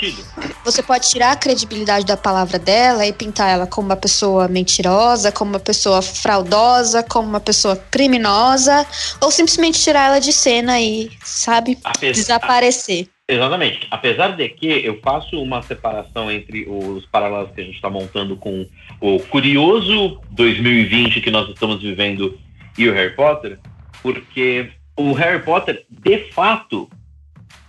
[0.64, 5.32] Você pode tirar a credibilidade da palavra dela e pintar ela como uma pessoa mentirosa,
[5.32, 8.86] como uma pessoa fraudosa, como uma pessoa criminosa,
[9.20, 13.08] ou simplesmente tirar ela de cena e, sabe, Apesar- desaparecer.
[13.26, 13.86] Exatamente.
[13.90, 18.36] Apesar de que eu faço uma separação entre os paralelos que a gente está montando
[18.36, 18.66] com
[19.00, 22.36] o curioso 2020 que nós estamos vivendo
[22.76, 23.58] e o Harry Potter,
[24.02, 26.90] porque o Harry Potter, de fato,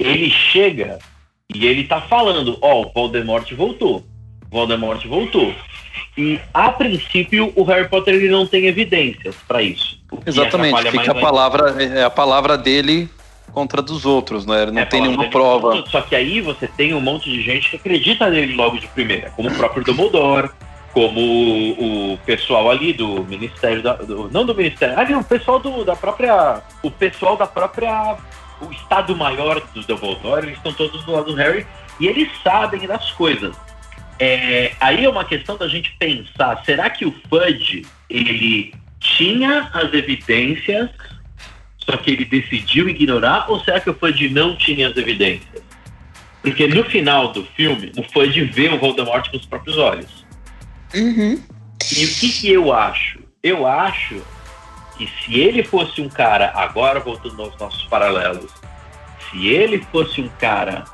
[0.02, 1.00] ele chega
[1.54, 4.04] e ele tá falando, ó, o Voldemort voltou.
[4.50, 5.54] Voldemort voltou.
[6.18, 10.00] E a princípio o Harry Potter ele não tem evidências para isso.
[10.26, 10.90] Exatamente.
[10.92, 13.10] Fica a palavra, é a palavra dele
[13.54, 14.64] contra dos outros, né?
[14.64, 15.84] Ele não É, tem nenhuma prova.
[15.90, 19.30] Só que aí você tem um monte de gente que acredita nele logo de primeira,
[19.32, 20.50] como o próprio Dumbledore,
[20.94, 25.60] como o, o pessoal ali do Ministério da, do- não do Ministério, ali o pessoal
[25.60, 28.18] do, da própria, o pessoal da própria,
[28.62, 31.66] o Estado Maior do Dumbledore, eles estão todos do lado do Harry
[32.00, 33.56] e eles sabem das coisas.
[34.20, 39.92] É, aí é uma questão da gente pensar, será que o Fudge, ele tinha as
[39.94, 40.90] evidências
[41.78, 45.64] só que ele decidiu ignorar ou será que o Fudge não tinha as evidências?
[46.42, 50.26] Porque no final do filme, o Fudge vê o Voldemort com os próprios olhos.
[50.94, 51.42] Uhum.
[51.98, 53.20] E o que, que eu acho?
[53.44, 54.22] Eu acho
[55.02, 58.52] que se ele fosse um cara, agora voltando aos nossos paralelos,
[59.30, 60.86] se ele fosse um cara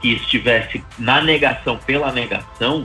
[0.00, 2.82] que estivesse na negação pela negação,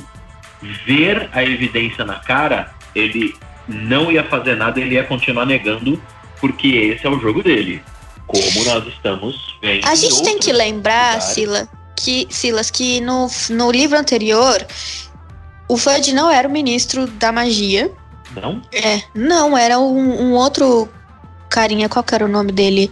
[0.85, 3.35] ver a evidência na cara, ele
[3.67, 5.99] não ia fazer nada, ele ia continuar negando,
[6.39, 7.81] porque esse é o jogo dele.
[8.27, 9.87] Como nós estamos vendo.
[9.87, 11.19] A gente tem que lembrar.
[11.21, 14.63] Sila, que, Silas, que no, no livro anterior,
[15.67, 17.91] o Fudge não era o ministro da magia.
[18.35, 18.61] Não?
[18.71, 20.89] É, não, era um, um outro
[21.49, 22.91] carinha, qual que era o nome dele?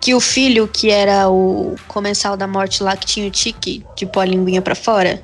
[0.00, 4.06] Que o filho, que era o comensal da morte lá, que tinha o tique de
[4.06, 5.22] pôr a linguinha pra fora.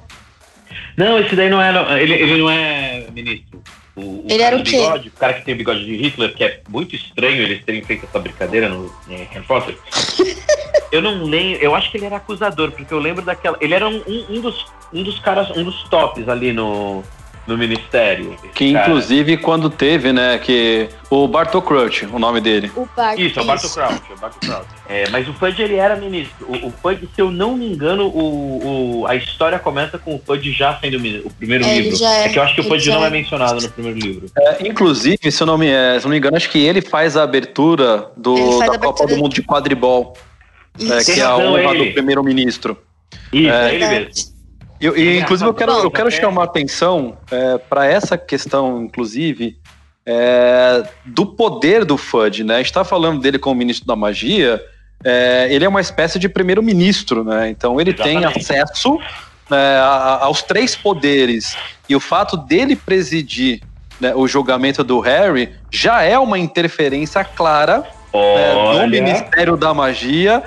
[0.97, 2.01] Não, esse daí não era.
[2.01, 3.63] Ele, ele não é ministro.
[3.97, 4.73] O, o Ele era o quê?
[4.73, 7.83] bigode, o cara que tem o bigode de Hitler, que é muito estranho eles terem
[7.85, 9.77] feito essa brincadeira no em Harry Potter.
[10.91, 11.63] eu não lembro.
[11.63, 13.57] Eu acho que ele era acusador, porque eu lembro daquela.
[13.61, 17.05] Ele era um, um, um dos, um dos caras, um dos tops ali no,
[17.47, 18.37] no ministério.
[18.55, 18.87] Que cara.
[18.89, 22.73] inclusive quando teve, né, que o Bartol Crouch, o nome dele.
[22.75, 23.19] O Bart.
[23.19, 24.67] Isso, é o Barto Crouch, é o Barto Crouch.
[24.89, 26.47] É, mas o Fudge ele era ministro.
[26.49, 30.19] O, o Fudge, se eu não me engano, o, o- a história começa com o
[30.25, 31.99] Fudge já sendo ministro, o primeiro É, ele livro.
[31.99, 32.29] já é.
[32.31, 33.09] que eu acho que o já não é.
[33.09, 34.27] é mencionado no primeiro livro.
[34.39, 36.81] É, inclusive, se eu, não me, é, se eu não me engano, acho que ele
[36.81, 39.15] faz a abertura do, da a Copa abertura.
[39.15, 40.17] do Mundo de Quadribol,
[40.81, 41.87] é, que é a honra ele.
[41.89, 42.77] do primeiro-ministro.
[43.33, 43.71] Isso, É.
[43.71, 44.34] é ele mesmo.
[44.85, 46.11] Eu- E, inclusive, eu quero, eu quero é.
[46.11, 47.17] chamar a atenção
[47.69, 49.57] para essa questão, inclusive,
[50.07, 52.55] é, do poder do Fudge, né?
[52.55, 54.61] A gente está falando dele como ministro da magia,
[55.03, 57.49] é, ele é uma espécie de primeiro-ministro, né?
[57.49, 58.39] Então ele tem Exatamente.
[58.53, 58.99] acesso
[59.51, 61.57] né, a- aos três poderes.
[61.89, 63.61] E o fato dele presidir
[64.01, 70.43] né, o julgamento do Harry já é uma interferência clara né, do Ministério da Magia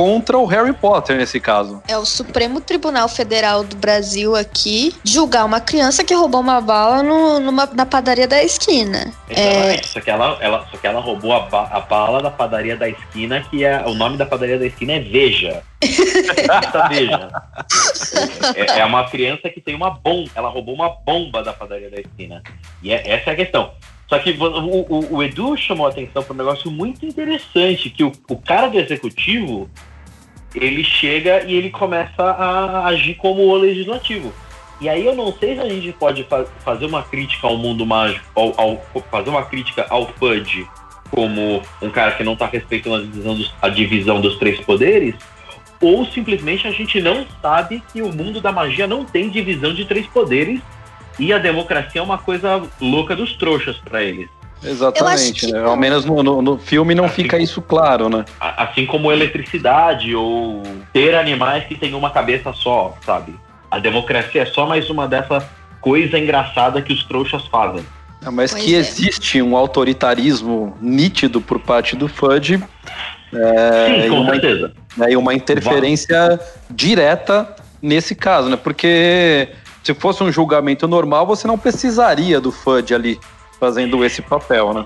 [0.00, 1.82] contra o Harry Potter, nesse caso.
[1.88, 7.02] É o Supremo Tribunal Federal do Brasil aqui julgar uma criança que roubou uma bala
[7.02, 9.10] no- numa, na padaria da esquina.
[9.30, 9.88] exatamente.
[9.88, 12.86] Só, que ela, ela, só que ela roubou a, ba- a bala da padaria da
[12.86, 15.62] esquina, que é o nome da padaria da esquina é Veja.
[18.54, 20.30] É, é uma criança que tem uma bomba.
[20.34, 22.42] Ela roubou uma bomba da padaria da esquina.
[22.82, 23.70] E é- essa é a questão.
[24.08, 28.04] Só que o, o- o Edu chamou a atenção para um negócio muito interessante, que
[28.04, 29.68] o, o cara do executivo,
[30.54, 34.32] ele chega e ele começa a agir como o legislativo.
[34.80, 37.84] E aí eu não sei se a gente pode fa- fazer uma crítica ao mundo
[37.86, 40.66] mágico, ao, ao- fazer uma crítica ao FUD
[41.10, 45.14] como um cara que não está respeitando a divisão, dos, a divisão dos três poderes,
[45.80, 49.84] ou simplesmente a gente não sabe que o mundo da magia não tem divisão de
[49.84, 50.60] três poderes
[51.18, 54.28] e a democracia é uma coisa louca dos trouxas para eles.
[54.64, 55.62] Exatamente, né?
[55.62, 58.24] Ao menos no, no- no filme não Assim fica isso claro, né?
[58.40, 63.34] Assim como eletricidade ou ter animais que têm uma cabeça só, sabe?
[63.70, 65.46] A democracia é só mais uma dessa
[65.80, 67.84] coisa engraçada que os trouxas fazem.
[68.24, 68.78] É, Mas Pois que é.
[68.78, 74.72] existe um autoritarismo nítido por parte do FUD Sim, e com uma, certeza.
[74.96, 78.56] né, e uma interferência direta nesse caso, né?
[78.56, 79.48] Porque
[79.86, 83.20] se fosse um julgamento normal, você não precisaria do FUD ali
[83.60, 84.84] fazendo esse papel, né?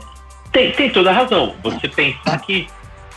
[0.52, 1.54] Tem, tem toda a razão.
[1.62, 2.66] Você pensar que,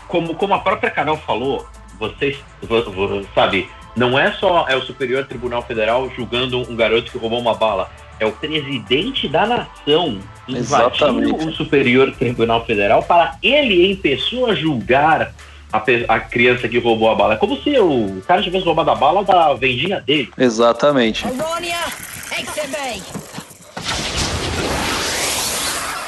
[0.08, 1.68] como, como a própria Carol falou,
[2.00, 3.68] vocês, vo- vo- sabe,
[3.98, 7.92] não é só é o Superior Tribunal Federal julgando um garoto que roubou uma bala.
[8.18, 11.48] É o presidente da nação invadindo Exatamente.
[11.48, 15.34] o Superior Tribunal Federal para ele, em pessoa, julgar
[15.74, 17.34] a, a criança que roubou a bala.
[17.34, 20.32] É como se o cara tivesse roubado a bala da vendinha dele.
[20.38, 21.26] Exatamente.
[21.26, 21.78] Aronia.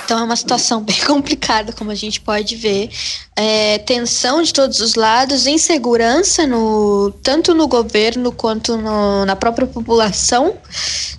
[0.05, 2.89] Então é uma situação bem complicada, como a gente pode ver.
[3.35, 9.67] É, tensão de todos os lados, insegurança no, tanto no governo quanto no- na própria
[9.67, 10.55] população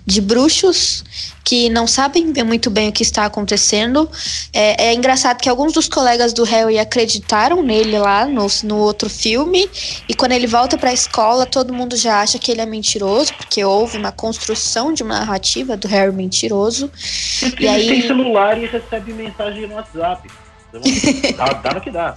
[0.05, 1.03] de bruxos
[1.47, 4.09] que não sabem bem- muito bem o que está acontecendo.
[4.51, 9.09] É, é engraçado que alguns dos colegas do Harry acreditaram nele lá no, no outro
[9.09, 9.69] filme,
[10.09, 13.33] e quando ele volta para a escola, todo mundo já acha que ele é mentiroso,
[13.35, 16.91] porque houve uma construção de uma narrativa do Harry mentiroso.
[17.39, 20.27] Porque E aí- tem celular e recebe mensagem no WhatsApp.
[20.67, 20.81] Então,
[21.37, 22.13] dá, dá no que dá.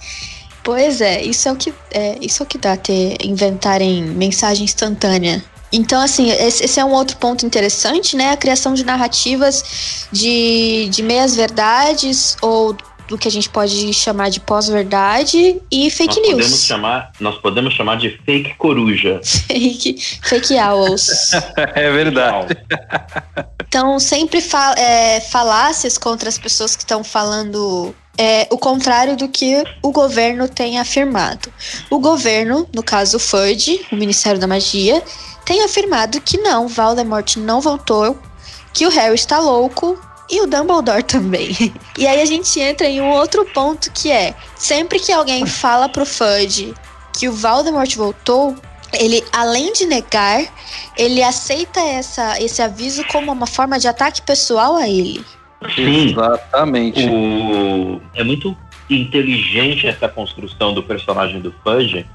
[0.61, 4.65] Pois é, isso é o que é, isso é o que dá ter inventarem mensagem
[4.65, 5.41] instantânea.
[5.71, 8.31] Então, assim, esse, é um outro ponto interessante, né?
[8.31, 12.75] A criação de narrativas de, de meias verdades ou
[13.07, 16.41] do que a gente pode chamar de pós-verdade e fake nós news.
[16.41, 19.19] Podemos chamar, nós podemos chamar de fake coruja.
[19.23, 21.31] Fake, fake owls.
[21.75, 22.57] É verdade.
[23.67, 29.27] Então, sempre fa é, falácias contra as pessoas que estão falando é, o contrário do
[29.27, 31.51] que o governo tem afirmado.
[31.89, 35.01] O governo, no caso o FUD, o Ministério da Magia,
[35.51, 38.17] tem afirmado que não, Voldemort não voltou,
[38.73, 41.51] que o Harry está louco e o Dumbledore também.
[41.97, 45.89] E aí a gente entra em um outro ponto que é, sempre que alguém fala
[45.89, 46.73] pro FUD
[47.13, 48.55] que o Voldemort voltou,
[48.93, 50.41] ele, além de negar,
[50.97, 55.21] ele aceita essa, esse aviso como uma forma de ataque pessoal a ele.
[55.75, 57.05] Sim, Exatamente.
[57.09, 58.55] o, é muito
[58.89, 62.05] inteligente essa construção do personagem do Fudge,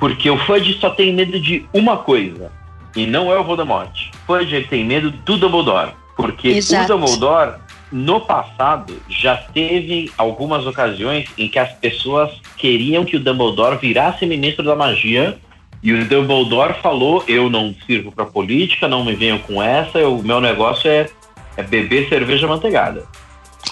[0.00, 2.50] porque o Fudge só tem medo de uma coisa,
[2.96, 4.08] e não é o Voldemort.
[4.24, 6.94] O Fudge ele tem medo do Dumbledore, porque Exato.
[6.94, 7.56] o Dumbledore,
[7.92, 14.24] no passado, já teve algumas ocasiões em que as pessoas queriam que o Dumbledore virasse
[14.24, 15.38] ministro da magia,
[15.82, 20.22] e o Dumbledore falou: Eu não sirvo para política, não me venham com essa, o
[20.22, 21.08] meu negócio é,
[21.56, 23.04] é beber cerveja manteigada.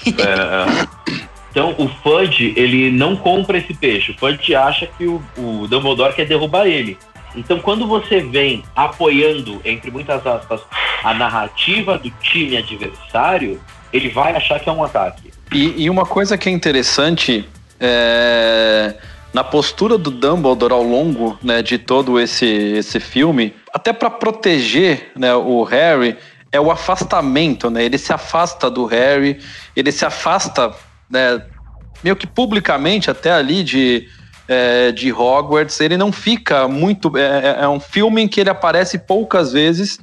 [0.06, 1.22] É,
[1.58, 4.12] então o Fudge, ele não compra esse peixe.
[4.12, 6.96] O Fudge acha que o, o Dumbledore quer derrubar ele.
[7.34, 10.60] Então quando você vem apoiando, entre muitas aspas,
[11.02, 13.60] a narrativa do time adversário,
[13.92, 15.32] ele vai achar que é um ataque.
[15.52, 17.44] E, e uma coisa que é interessante
[17.80, 18.94] é,
[19.34, 25.10] na postura do Dumbledore ao longo né, de todo esse, esse filme, até para proteger
[25.16, 26.16] né, o Harry,
[26.50, 27.84] é o afastamento, né?
[27.84, 29.38] Ele se afasta do Harry,
[29.76, 30.74] ele se afasta,
[31.10, 31.42] né,
[32.02, 34.08] meio que publicamente até ali de,
[34.46, 35.80] é, de Hogwarts.
[35.80, 37.16] Ele não fica muito.
[37.16, 39.98] É, é um filme em que ele aparece poucas vezes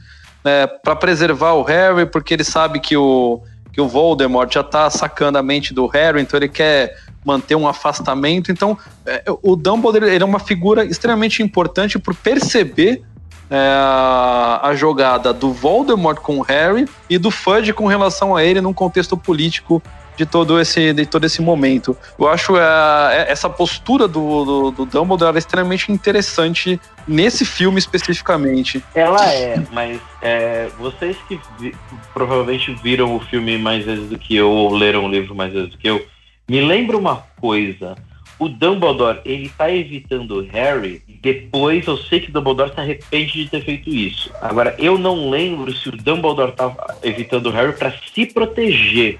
[0.84, 3.41] para preservar o Harry, porque ele sabe que o
[3.76, 7.68] que o Voldemort já tá sacando a mente do Harry, então ele quer manter um
[7.68, 8.50] afastamento.
[8.50, 13.04] Então, é, o Dumbledore ele é uma figura extremamente importante por perceber
[13.50, 18.62] é, a jogada do Voldemort com o Harry e do Fudge com relação a ele
[18.62, 19.84] num contexto político
[20.17, 21.97] de todo esse, de todo esse momento.
[22.17, 28.84] Eu acho é, essa postura do, do, do Dumbledore extremamente interessante nesse filme especificamente.
[28.93, 31.75] Ela é, mas é, vocês que vi-
[32.13, 35.69] provavelmente viram o filme mais vezes do que eu, ou leram o livro mais vezes
[35.69, 36.06] do que eu,
[36.47, 37.95] me lembra uma coisa.
[38.38, 43.32] O Dumbledore, ele tá evitando o Harry, depois eu sei que o Dumbledore se arrepende
[43.32, 44.30] de ter feito isso.
[44.41, 49.19] Agora, eu não lembro se o Dumbledore tava evitando o Harry para se proteger.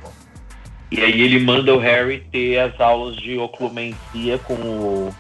[0.96, 5.16] E aí ele manda o Harry ter as aulas de oclumencia com o,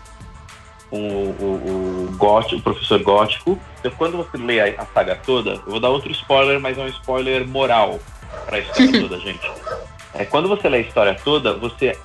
[0.89, 3.59] com o, o, o, gótico, o professor gótico.
[3.79, 6.81] Então, quando você lê a, a, saga toda, eu vou dar outro spoiler, mas é
[6.81, 7.99] um spoiler moral
[8.45, 9.51] para a história toda, gente.
[10.13, 11.97] É, quando você lê a história toda, você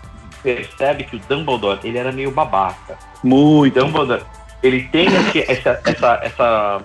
[0.42, 2.98] percebe que o Dumbledore ele era meio babaca.
[3.22, 3.78] Muito.
[3.78, 4.24] Dumbledore
[4.62, 6.85] ele tem esse, essa, essa, essa,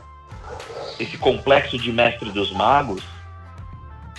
[0.99, 3.03] esse complexo de mestre dos magos,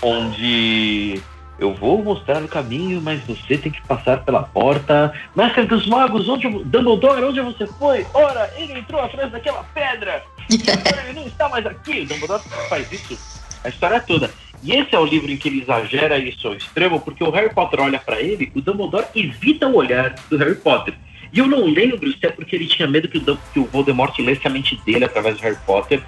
[0.03, 1.23] onde
[1.59, 5.13] eu vou mostrar o caminho, mas você tem que passar pela porta.
[5.35, 8.07] Mestre dos magos, onde Dumbledore, onde você foi?
[8.13, 10.23] Ora, ele entrou atrás daquela pedra.
[10.49, 12.05] Agora ele não está mais aqui.
[12.05, 14.31] Dumbledore faz isso a história toda.
[14.63, 17.53] E esse é o livro em que ele exagera isso ao extremo, porque o Harry
[17.53, 20.95] Potter olha para ele, o Dumbledore evita o olhar do Harry Potter.
[21.33, 24.19] E eu não lembro se é porque ele tinha medo que o, que o Voldemort
[24.19, 26.03] lesse a mente dele através do Harry Potter.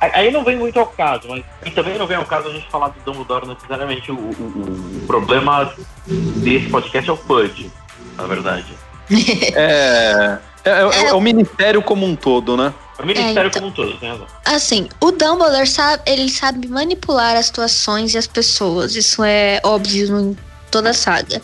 [0.00, 2.68] Aí não vem muito ao caso, mas e também não vem ao caso a gente
[2.68, 4.10] falar do Dumbledore necessariamente.
[4.10, 5.72] O, o, o problema
[6.06, 7.70] desse podcast é o Fudge,
[8.16, 8.66] na verdade.
[9.54, 12.72] é, é, é, é, o ministério como um todo, né?
[12.98, 14.26] O ministério é, então, como um todo, tem razão.
[14.44, 18.94] Assim, o Dumbledore sabe, ele sabe manipular as situações e as pessoas.
[18.94, 20.36] Isso é óbvio em
[20.70, 21.42] toda a saga.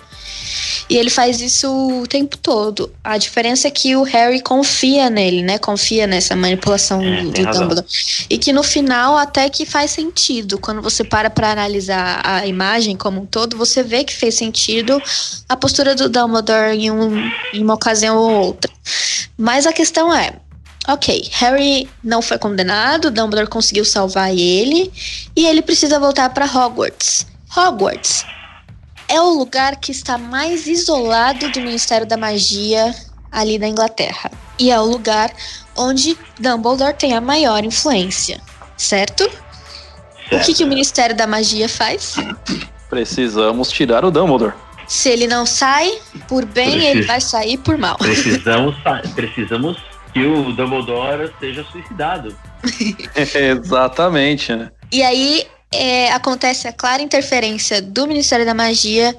[0.88, 1.68] E ele faz isso
[2.00, 2.90] o tempo todo.
[3.04, 5.58] A diferença é que o Harry confia nele, né?
[5.58, 7.86] Confia nessa manipulação é, do Dumbledore.
[8.30, 10.58] E que no final até que faz sentido.
[10.58, 15.00] Quando você para para analisar a imagem como um todo, você vê que fez sentido
[15.48, 18.72] a postura do Dumbledore em, um, em uma ocasião ou outra.
[19.36, 20.32] Mas a questão é,
[20.88, 24.90] Ok, Harry não foi condenado, Dumbledore conseguiu salvar ele
[25.36, 27.26] e ele precisa voltar para Hogwarts.
[27.54, 28.24] Hogwarts
[29.08, 32.94] é o lugar que está mais isolado do Ministério da Magia
[33.32, 34.30] ali da Inglaterra.
[34.58, 35.32] E é o lugar
[35.76, 38.40] onde Dumbledore tem a maior influência,
[38.76, 39.24] certo?
[39.24, 40.36] certo.
[40.36, 42.16] O que, que o Ministério da Magia faz?
[42.90, 44.54] Precisamos tirar o Dumbledore.
[44.86, 46.88] Se ele não sai por bem, Precis...
[46.88, 47.96] ele vai sair por mal.
[47.98, 48.74] Precisamos,
[49.14, 49.76] precisamos
[50.12, 52.34] que o Dumbledore seja suicidado.
[53.14, 54.54] Exatamente.
[54.54, 54.70] Né?
[54.90, 59.14] E aí é, acontece a clara interferência do Ministério da Magia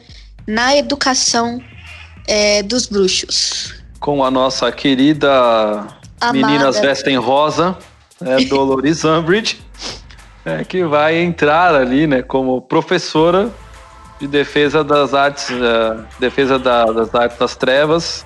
[0.47, 1.61] na educação
[2.27, 3.75] é, dos bruxos.
[3.99, 5.29] Com a nossa querida
[6.19, 6.33] Amada.
[6.33, 7.77] Meninas Vestem Rosa,
[8.21, 9.61] é, Dolores Umbridge,
[10.45, 13.51] é, que vai entrar ali né, como professora
[14.19, 18.25] de defesa das artes, uh, defesa da, das artes das trevas,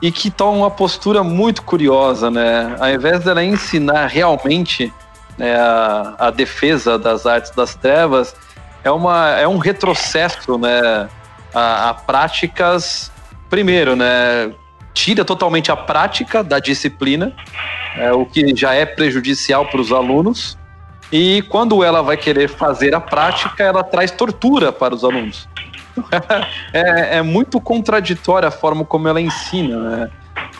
[0.00, 2.76] e que toma uma postura muito curiosa, né?
[2.78, 4.92] Ao invés dela ensinar realmente
[5.36, 8.34] né, a, a, defesa das artes das trevas,
[8.82, 11.08] é, uma, é um retrocesso né,
[11.54, 13.10] a, a práticas.
[13.48, 14.52] Primeiro, né,
[14.92, 17.34] tira totalmente a prática da disciplina,
[17.96, 20.56] é, o que já é prejudicial para os alunos.
[21.12, 25.48] E quando ela vai querer fazer a prática, ela traz tortura para os alunos.
[26.72, 30.10] é, é, muito contraditória a forma como ela ensina, né?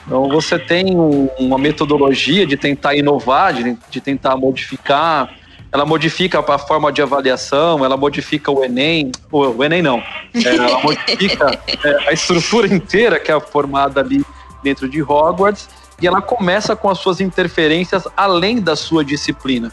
[0.06, 5.34] Então você tem um, uma metodologia de tentar inovar, de, de tentar modificar.
[5.72, 9.98] Ela modifica a forma de avaliação, ela modifica o Enem, o Enem não,
[10.34, 14.24] é, ela modifica é, a estrutura inteira que é formada ali
[14.62, 15.68] dentro de Hogwarts
[16.00, 19.72] e ela começa com as suas interferências além da sua disciplina.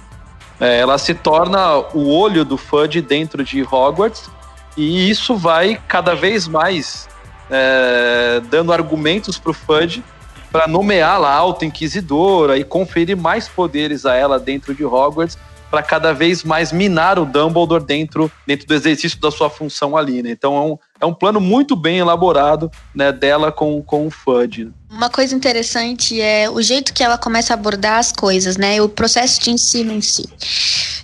[0.59, 4.29] É, ela se torna o olho do Fudge dentro de Hogwarts
[4.75, 7.07] e isso vai cada vez mais
[7.51, 10.03] é, dando argumentos para o Fudge
[10.51, 15.37] para nomear lá a Alta Inquisidora e conferir mais poderes a ela dentro de Hogwarts
[15.71, 20.21] para cada vez mais minar o Dumbledore dentro, dentro do exercício da sua função ali,
[20.21, 20.31] né?
[20.31, 24.69] Então é um, é um plano muito bem elaborado né, dela com, com o Fudge.
[24.89, 28.81] Uma coisa interessante é o jeito que ela começa a abordar as coisas, né?
[28.81, 30.27] O processo de ensino em si.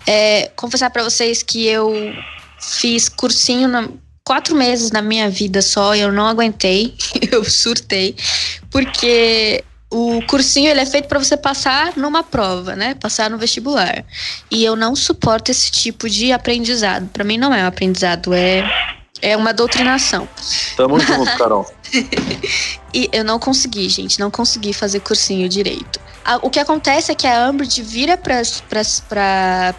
[0.06, 1.94] É, confessar para vocês que eu
[2.60, 3.70] fiz cursinho
[4.28, 6.94] quatro meses na minha vida só, eu não aguentei,
[7.32, 8.14] eu surtei,
[8.70, 12.94] porque o cursinho ele é feito para você passar numa prova, né?
[12.96, 14.04] Passar no vestibular.
[14.52, 17.08] E eu não suporto esse tipo de aprendizado.
[17.08, 18.70] Para mim não é um aprendizado, é
[19.22, 20.28] é uma doutrinação.
[20.76, 21.70] Tamo junto, Carol.
[22.94, 26.00] e eu não consegui, gente, não consegui fazer cursinho direito
[26.42, 28.42] o que acontece é que a Umbridge vira para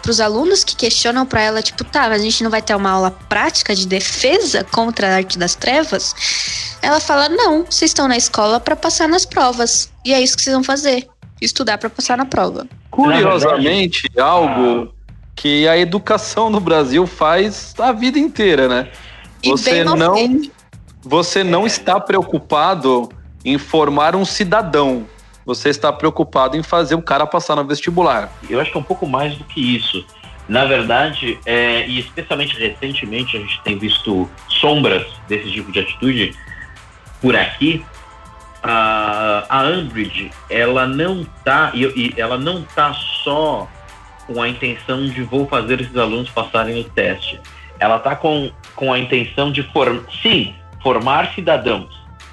[0.09, 2.89] os alunos que questionam para ela, tipo, tá, mas a gente não vai ter uma
[2.89, 6.77] aula prática de defesa contra a arte das trevas?
[6.81, 9.91] Ela fala, não, vocês estão na escola para passar nas provas.
[10.03, 11.07] E é isso que vocês vão fazer.
[11.39, 12.65] Estudar para passar na prova.
[12.89, 14.91] Curiosamente, algo
[15.35, 18.91] que a educação no Brasil faz a vida inteira, né?
[19.45, 20.41] Você não,
[21.01, 23.09] você não está preocupado
[23.43, 25.05] em formar um cidadão
[25.49, 28.31] você está preocupado em fazer o cara passar no vestibular.
[28.47, 30.05] Eu acho que é um pouco mais do que isso.
[30.47, 36.35] Na verdade, é, e especialmente recentemente, a gente tem visto sombras desse tipo de atitude
[37.19, 37.83] por aqui.
[38.61, 43.67] A, a Umbridge, ela não tá, e, e ela não tá só
[44.27, 47.39] com a intenção de vou fazer esses alunos passarem no teste.
[47.79, 51.89] Ela tá com, com a intenção de formar, sim, formar cidadãos,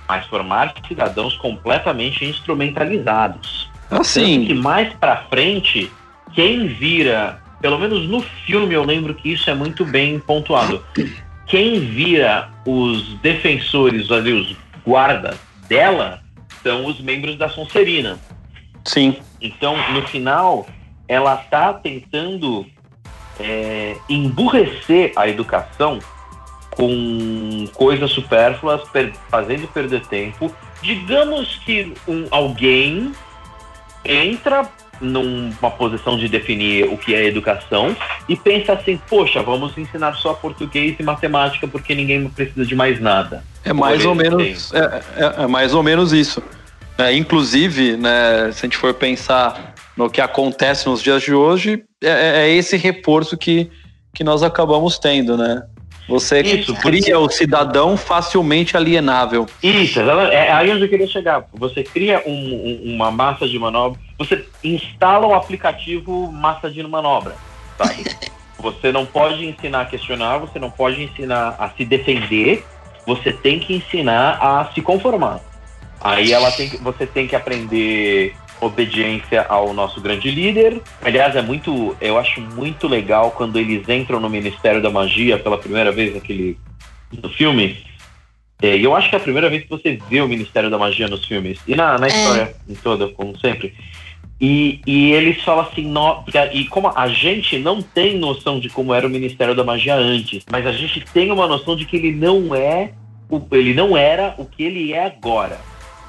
[0.08, 3.70] mas formar cidadãos completamente instrumentalizados.
[3.90, 5.90] Assim, Tanto que mais pra frente,
[6.34, 10.84] quem vira, pelo menos no filme eu lembro que isso é muito bem pontuado.
[11.46, 15.38] Quem vira os defensores ali, os guardas
[15.68, 16.20] dela,
[16.62, 18.18] são os membros da Sonserina.
[18.84, 19.16] sim.
[19.40, 20.66] Então, no final,
[21.06, 22.66] ela tá tentando
[23.40, 25.98] é, emburrecer a educação
[26.70, 30.54] com coisas supérfluas, per- fazendo perder tempo.
[30.82, 33.12] Digamos que um, alguém
[34.04, 34.68] entra
[35.00, 37.94] numa posição de definir o que é educação
[38.28, 42.98] e pensa assim, poxa, vamos ensinar só português e matemática porque ninguém precisa de mais
[43.00, 43.44] nada.
[43.64, 44.78] É mais ou menos, é,
[45.16, 46.42] é- é mais ou menos isso.
[46.96, 51.84] É, inclusive, né, se a gente for pensar no que acontece nos dias de hoje,
[52.02, 53.70] é, é esse reforço que,
[54.14, 55.62] que nós acabamos tendo, né?
[56.08, 59.46] Você Isso, cria o cidadão facilmente alienável.
[59.60, 60.34] Isso, exatamente.
[60.34, 61.44] é aí onde eu queria chegar.
[61.54, 67.34] Você cria um- um- uma massa de manobra, você instala o aplicativo massa de manobra,
[67.76, 68.04] sabe?
[68.58, 72.64] Você não pode ensinar a questionar, você não pode ensinar a se defender,
[73.06, 75.40] você tem que ensinar a se conformar.
[76.00, 80.80] Aí ela tem que, você tem que aprender obediência ao nosso grande líder.
[81.02, 85.58] Aliás, é muito, eu acho muito legal quando eles entram no Ministério da Magia pela
[85.58, 86.58] primeira vez naquele
[87.22, 87.78] no filme.
[88.62, 90.78] É, E eu acho que é a primeira vez que você vê o Ministério da
[90.78, 91.58] Magia nos filmes.
[91.66, 92.08] E na, na É.
[92.08, 93.74] história em toda, como sempre.
[94.40, 98.92] E, e eles falam assim, no, e como a gente não tem noção de como
[98.92, 102.12] era o Ministério da Magia antes, mas a gente tem uma noção de que ele
[102.12, 102.90] não é,
[103.30, 105.58] o, ele não era o que ele é agora.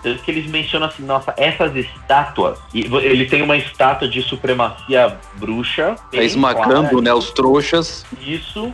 [0.04, 2.60] Tanto que eles mencionam assim, nossa, essas estátuas.
[2.74, 5.96] Ele tem uma estátua de supremacia bruxa.
[6.12, 8.06] Tá esmagando clara, né, os trouxas.
[8.22, 8.74] isso,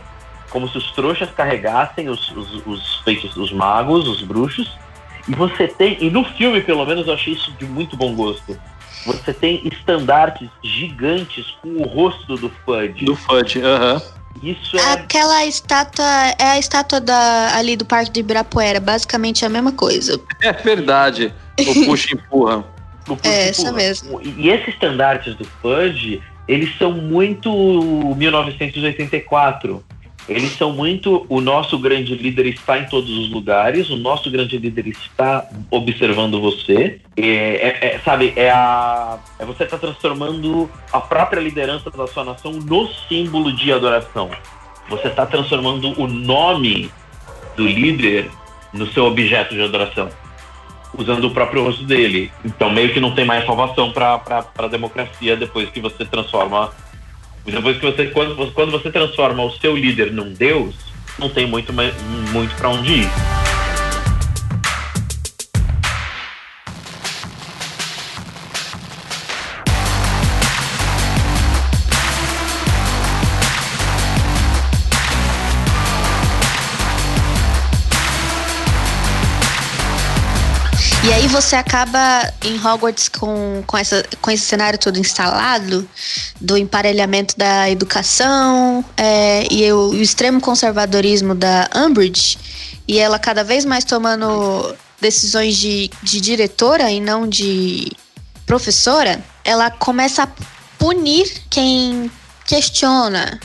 [0.50, 4.78] como se os trouxas carregassem os, os, os feitos, os magos, os bruxos.
[5.28, 8.60] E você tem, e no filme, pelo menos, eu achei isso de muito bom gosto.
[9.06, 13.06] Você tem estandartes gigantes com o rosto do Fudge.
[13.06, 13.62] Do FUD.
[13.62, 14.02] aham.
[14.42, 14.94] Isso é.
[14.94, 16.06] Aquela estátua
[16.40, 20.20] é a estátua da, ali do Parque de Ibirapuera, basicamente a mesma coisa.
[20.42, 21.34] É verdade.
[21.60, 22.58] O puxa e empurra.
[23.08, 23.78] o puxa É, e essa empurra.
[23.78, 24.22] mesmo.
[24.22, 27.50] E e esses estandartes do Fudge, eles são muito
[28.18, 29.84] 1984.
[30.28, 31.26] Eles são muito.
[31.28, 36.40] O nosso grande líder está em todos os lugares, o nosso grande líder está observando
[36.40, 37.02] você.
[37.18, 42.24] É, é- é, sabe, é, a, é você está transformando a própria liderança da sua
[42.24, 44.30] nação no símbolo de adoração.
[44.90, 46.90] Você está transformando o nome
[47.56, 48.30] do líder
[48.74, 50.10] no seu objeto de adoração,
[50.98, 52.32] usando o próprio rosto dele.
[52.44, 54.22] Então, meio que não tem mais salvação para
[54.58, 56.72] a democracia depois que você transforma
[57.52, 60.76] depois que você quando, quando você transforma o seu líder num deus,
[61.20, 63.10] não tem muito muito para onde ir.
[81.06, 85.88] E aí você acaba em Hogwarts com, com, essa, com esse cenário todo instalado
[86.40, 92.38] do emparelhamento da educação é, e o, o extremo conservadorismo da Umbridge
[92.88, 97.92] e ela cada vez mais tomando decisões de, de diretora e não de
[98.46, 100.28] professora, ela começa a
[100.80, 102.10] punir quem
[102.46, 103.40] questiona,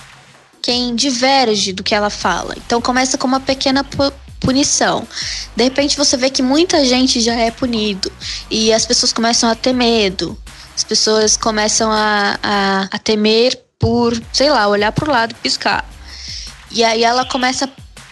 [0.62, 2.54] quem diverge do que ela fala.
[2.56, 3.84] Então começa com uma pequena
[4.40, 5.06] punição.
[5.56, 8.10] De repente você vê que muita gente já é punido
[8.50, 10.36] e as pessoas começam a ter medo.
[10.74, 15.88] As pessoas começam a, a, a temer por, sei lá, olhar pro lado e piscar.
[16.70, 17.68] E aí ela começa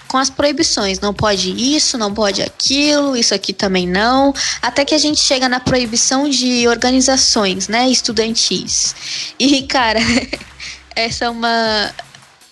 [0.06, 1.00] com as proibições.
[1.00, 4.32] Não pode isso, não pode aquilo, isso aqui também não.
[4.62, 8.94] Até que a gente chega na proibição de organizações, né, estudantis.
[9.38, 10.00] E, cara,
[10.94, 11.92] essa é uma.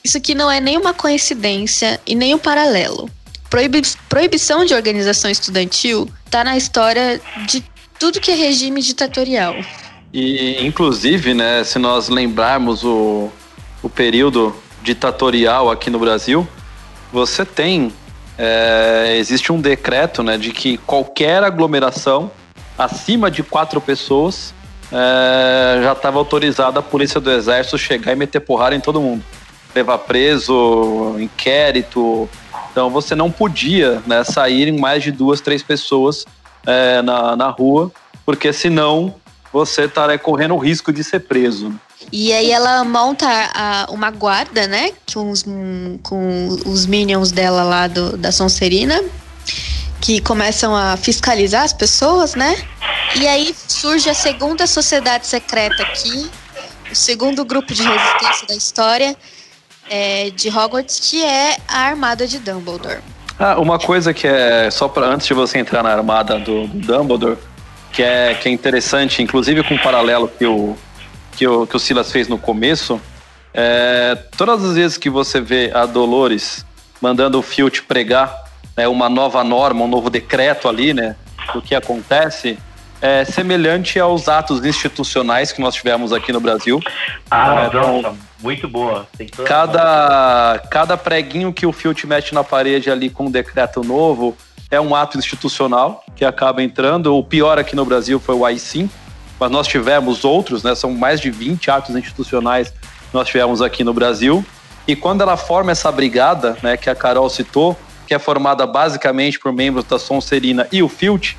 [0.02, 3.10] Isso aqui não é nenhuma coincidência e nem um paralelo.
[3.54, 7.62] Proibi proibição de organização estudantil tá na história de
[8.00, 9.54] tudo que é regime ditatorial.
[10.12, 13.30] E, inclusive, né, se nós lembrarmos o,
[13.80, 16.44] o período ditatorial aqui no Brasil,
[17.12, 17.92] você tem.
[18.36, 22.32] é, existe um decreto né, de que qualquer aglomeração
[22.76, 24.52] acima de quatro pessoas
[24.90, 29.24] é, já estava autorizada a polícia do exército chegar e meter porrada em todo mundo.
[29.72, 32.28] Levar preso, inquérito.
[32.74, 36.24] Então você não podia né, sair em mais de duas, três pessoas
[36.66, 37.92] é, na, na rua,
[38.26, 39.14] porque senão
[39.52, 41.72] você estaria correndo o risco de ser preso.
[42.10, 44.90] E aí ela monta a, uma guarda, né?
[45.12, 45.44] Com os,
[46.02, 49.00] com os minions dela lá do, da Sonserina,
[50.00, 52.60] que começam a fiscalizar as pessoas, né?
[53.14, 56.28] E aí surge a segunda sociedade secreta aqui,
[56.90, 59.16] o segundo grupo de resistência da história
[59.88, 63.00] é, de Hogwarts, que é a Armada de Dumbledore.
[63.38, 66.86] Ah, uma coisa que é só para antes de você entrar na armada do, do,
[66.86, 67.36] Dumbledore,
[67.92, 70.76] que é, que é interessante, inclusive com o paralelo que o,
[71.32, 73.00] que o, que o Silas fez no começo,
[73.52, 76.64] é, todas as vezes que você vê a Dolores
[77.00, 78.44] mandando o Filch pregar
[78.76, 81.16] né, uma nova norma, um novo decreto ali, né,
[81.52, 82.58] do que acontece,
[83.02, 86.80] é semelhante aos atos institucionais que nós tivemos aqui no Brasil.
[87.30, 88.14] Ah, é, nossa,
[88.44, 89.08] muito boa.
[89.46, 94.36] cada, cada preguinho que o Filt mete na parede ali com um decreto novo
[94.70, 97.16] é um ato institucional que acaba entrando.
[97.16, 98.90] O pior aqui no Brasil foi o AI-5,
[99.40, 100.74] mas nós tivemos outros, né?
[100.74, 104.44] São mais de 20 atos institucionais que nós tivemos aqui no Brasil.
[104.86, 107.74] E quando ela forma essa brigada, né, que a Carol citou,
[108.06, 111.34] que é formada basicamente por membros da Sonserina e o Filt,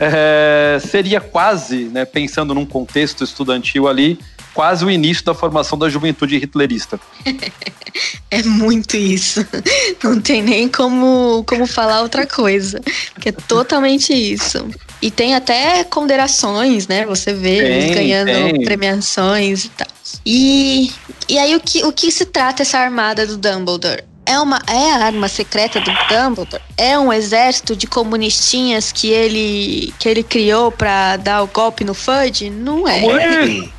[0.00, 4.18] é, seria quase, né, pensando num contexto estudantil ali,
[4.54, 6.98] quase o início da formação da juventude hitlerista.
[8.30, 9.46] é muito isso.
[10.02, 12.80] Não tem nem como, como falar outra coisa.
[13.20, 14.66] Que é totalmente isso.
[15.02, 17.06] E tem até condenações, né?
[17.06, 18.64] Você vê tem, eles ganhando tem.
[18.64, 19.88] premiações e tal.
[20.26, 20.92] E,
[21.28, 24.04] e aí, o que, o que se trata essa armada do Dumbledore?
[24.26, 26.62] É uma é a arma secreta do Dumbledore?
[26.76, 31.94] É um exército de comunistinhas que ele que ele criou para dar o golpe no
[31.94, 32.50] Fudge?
[32.50, 33.04] Não é.
[33.04, 33.72] É sim.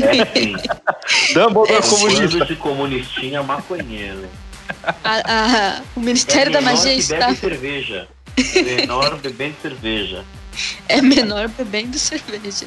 [0.00, 0.56] É sim.
[1.34, 2.44] Dumbledore é comunista.
[2.44, 4.28] de comunistinha maconheiro.
[5.04, 7.28] A, a, o Ministério é da Magia que está.
[7.28, 8.08] Bebe cerveja.
[8.36, 10.24] É menor bebendo cerveja.
[10.88, 12.66] É menor bebendo cerveja.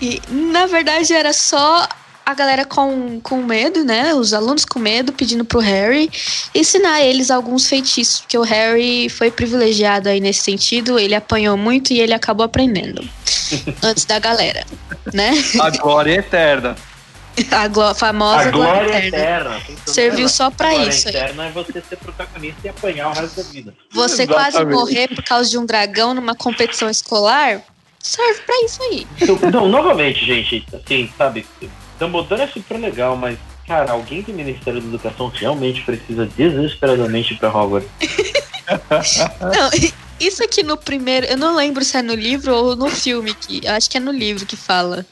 [0.00, 1.88] E na verdade era só
[2.28, 4.12] a galera com, com medo, né?
[4.12, 6.10] Os alunos com medo, pedindo pro Harry
[6.54, 11.90] ensinar eles alguns feitiços, porque o Harry foi privilegiado aí nesse sentido, ele apanhou muito
[11.90, 13.02] e ele acabou aprendendo
[13.82, 14.62] antes da galera,
[15.14, 15.30] né?
[15.58, 16.76] A glória é eterna.
[17.50, 19.56] A gló famosa a glória, glória eterna.
[19.56, 19.82] eterna.
[19.86, 21.08] Serviu só para isso.
[21.08, 23.74] A glória eterna é você ser protagonista e apanhar o resto da vida.
[23.90, 24.52] Você Exatamente.
[24.52, 27.62] quase morrer por causa de um dragão numa competição escolar,
[27.98, 29.06] serve para isso aí.
[29.22, 31.46] Então, novamente, gente, assim, sabe,
[31.98, 37.38] Dumbledore é super legal, mas, cara, alguém do Ministério da Educação realmente precisa desesperadamente ir
[37.38, 37.88] pra Hogwarts.
[39.40, 39.70] não,
[40.20, 43.66] isso aqui no primeiro, eu não lembro se é no livro ou no filme, que
[43.68, 45.06] acho que é no livro que fala.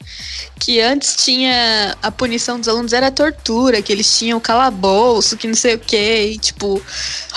[0.59, 5.55] Que antes tinha a punição dos alunos era tortura, que eles tinham calabouço, que não
[5.55, 6.31] sei o que.
[6.31, 6.81] E, tipo,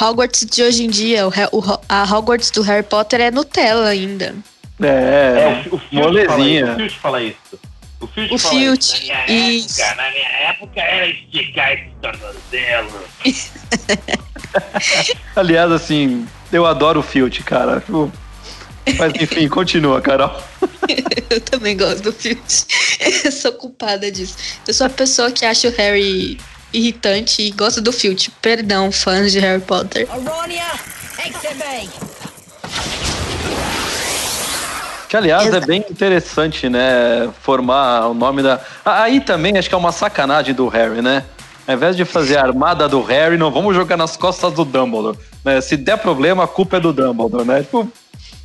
[0.00, 4.34] Hogwarts de hoje em dia, o, o, a Hogwarts do Harry Potter é Nutella ainda.
[4.80, 6.66] É, é o, o molezinha.
[6.66, 7.69] Fala isso, o fala isso.
[8.00, 8.32] O Filt.
[8.32, 9.08] O Filt.
[9.08, 9.80] Na minha isso.
[9.80, 13.04] época, na minha época era esticar esse tornozelo.
[15.36, 17.82] Aliás, assim, eu adoro o Filt, cara.
[18.98, 20.42] Mas enfim, continua, Carol.
[21.28, 22.64] eu também gosto do Filt.
[23.24, 24.36] Eu sou culpada disso.
[24.66, 26.38] Eu sou a pessoa que acha o Harry
[26.72, 28.28] irritante e gosta do Filt.
[28.40, 30.08] Perdão, fãs de Harry Potter.
[30.10, 30.64] Aronia,
[35.10, 37.28] que, aliás, é é bem interessante, né?
[37.42, 38.60] Formar o nome da.
[38.84, 41.24] Aí também acho que é uma sacanagem do Harry, né?
[41.66, 45.18] Ao invés de fazer a armada do Harry, não vamos jogar nas costas do Dumbledore.
[45.44, 45.60] Né?
[45.60, 47.62] Se der problema, a culpa é do Dumbledore, né?
[47.62, 47.90] Tipo,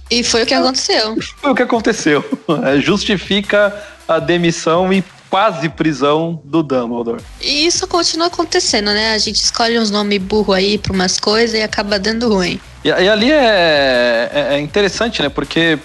[0.09, 1.16] e foi o que aconteceu.
[1.38, 2.26] Foi o que aconteceu.
[2.66, 3.72] É, justifica
[4.07, 7.22] a demissão e quase prisão do Dumbledore.
[7.41, 9.13] E isso continua acontecendo, né?
[9.13, 12.59] A gente escolhe uns nomes burro aí pra umas coisas e acaba dando ruim.
[12.84, 15.30] E, e ali é, é, é interessante, né?
[15.30, 15.78] Porque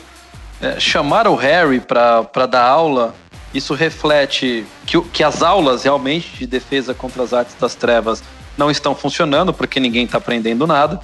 [0.60, 3.14] é, chamar o Harry para dar aula,
[3.52, 8.22] isso reflete que, que as aulas realmente de defesa contra as artes das trevas
[8.56, 11.00] não estão funcionando, porque ninguém está aprendendo nada.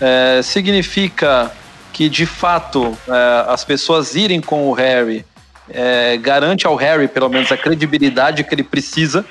[0.00, 1.50] É, significa
[1.92, 5.24] que, de fato, é, as pessoas irem com o Harry
[5.68, 9.24] é, garante ao Harry, pelo menos, a credibilidade que ele precisa.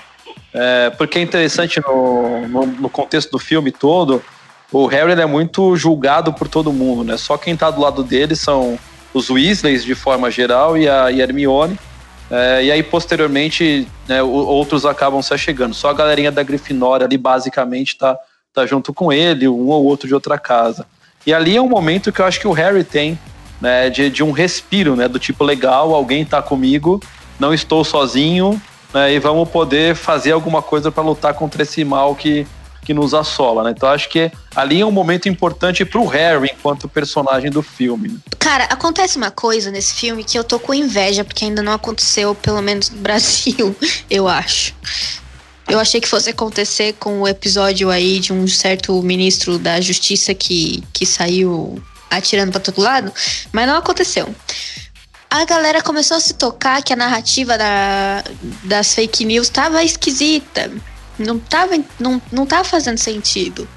[0.54, 4.22] É, porque é interessante no, no, no, contexto do filme todo,
[4.72, 7.18] o Harry é muito julgado por todo mundo, né?
[7.18, 8.78] Só quem está do lado dele são
[9.14, 11.78] os Weasleys de forma geral e a, Hermione.
[12.32, 15.76] É, e aí, posteriormente, né, outros acabam se achegando.
[15.76, 18.18] Só a galerinha da Grifinória ali, basicamente, tá,
[18.54, 20.86] tá junto com ele, um ou outro de outra casa.
[21.26, 23.20] E ali é um momento que eu acho que o Harry tem,
[23.62, 27.02] né, de, de um respiro, né, do tipo, legal, alguém tá comigo,
[27.40, 28.62] não estou sozinho
[28.94, 32.46] né, e vamos poder fazer alguma coisa para lutar contra esse mal que,
[32.84, 33.74] que nos assola, né?
[33.76, 38.10] Então acho que ali é um momento importante pro Harry enquanto personagem do filme.
[38.10, 38.16] né?
[38.38, 42.36] Cara, acontece uma coisa nesse filme que eu tô com inveja, porque ainda não aconteceu,
[42.36, 43.76] pelo menos no Brasil,
[44.10, 44.76] eu acho.
[45.68, 50.34] Eu achei que fosse acontecer com o episódio aí de um certo ministro da justiça
[50.34, 53.12] que, que saiu atirando pra todo lado,
[53.52, 54.34] mas não aconteceu.
[55.30, 58.24] A galera começou a se tocar que a narrativa da,
[58.66, 60.70] das fake news tava esquisita.
[61.18, 63.68] Não tava, não, não tava fazendo sentido.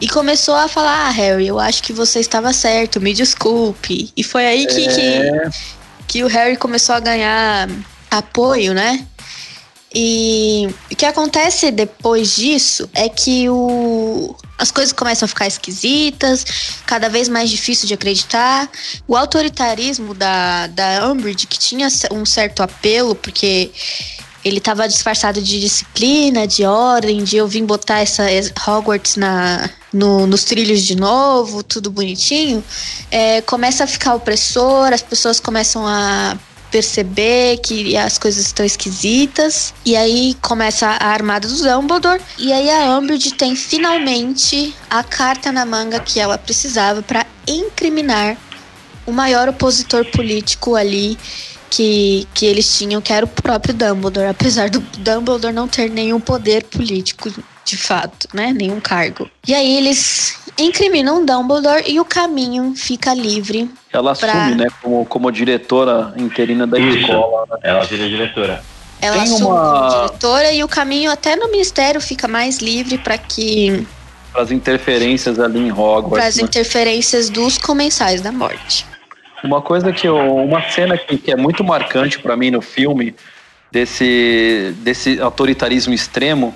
[0.00, 4.10] E começou a falar, ah, Harry, eu acho que você estava certo, me desculpe.
[4.16, 5.20] E foi aí que, que,
[6.08, 7.68] que o Harry começou a ganhar
[8.10, 9.06] apoio, né?
[9.94, 16.44] E o que acontece depois disso é que o, as coisas começam a ficar esquisitas,
[16.86, 18.70] cada vez mais difícil de acreditar.
[19.06, 23.72] O autoritarismo da, da Umbridge, que tinha um certo apelo, porque
[24.44, 28.24] ele estava disfarçado de disciplina, de ordem, de eu vim botar essa
[28.66, 32.64] Hogwarts na, no, nos trilhos de novo, tudo bonitinho,
[33.10, 36.38] é, começa a ficar opressor, as pessoas começam a
[36.70, 39.74] perceber que as coisas estão esquisitas.
[39.84, 42.22] E aí começa a armada do Dumbledore.
[42.38, 48.36] E aí a Umbridge tem finalmente a carta na manga que ela precisava para incriminar
[49.04, 51.18] o maior opositor político ali
[51.70, 56.18] que, que eles tinham, que era o próprio Dumbledore, apesar do Dumbledore não ter nenhum
[56.20, 57.30] poder político
[57.64, 58.52] de fato, né?
[58.52, 59.30] Nenhum cargo.
[59.46, 63.70] E aí eles incriminam Dumbledore e o caminho fica livre.
[63.92, 66.98] Ela Pra- assume, né, como, como diretora interina da Isso.
[66.98, 67.46] escola.
[67.50, 67.56] né?
[67.62, 68.62] Ela vira diretora.
[69.00, 72.98] Ela Tem assume uma- como diretora e o caminho até no ministério fica mais livre
[72.98, 73.86] para que
[74.32, 76.10] Para as interferências ali em Hogwarts.
[76.10, 76.42] para as né?
[76.42, 78.84] interferências dos comensais da morte.
[79.42, 83.14] Uma coisa que eu, uma cena que, que é muito marcante para mim no filme
[83.70, 86.54] desse desse autoritarismo extremo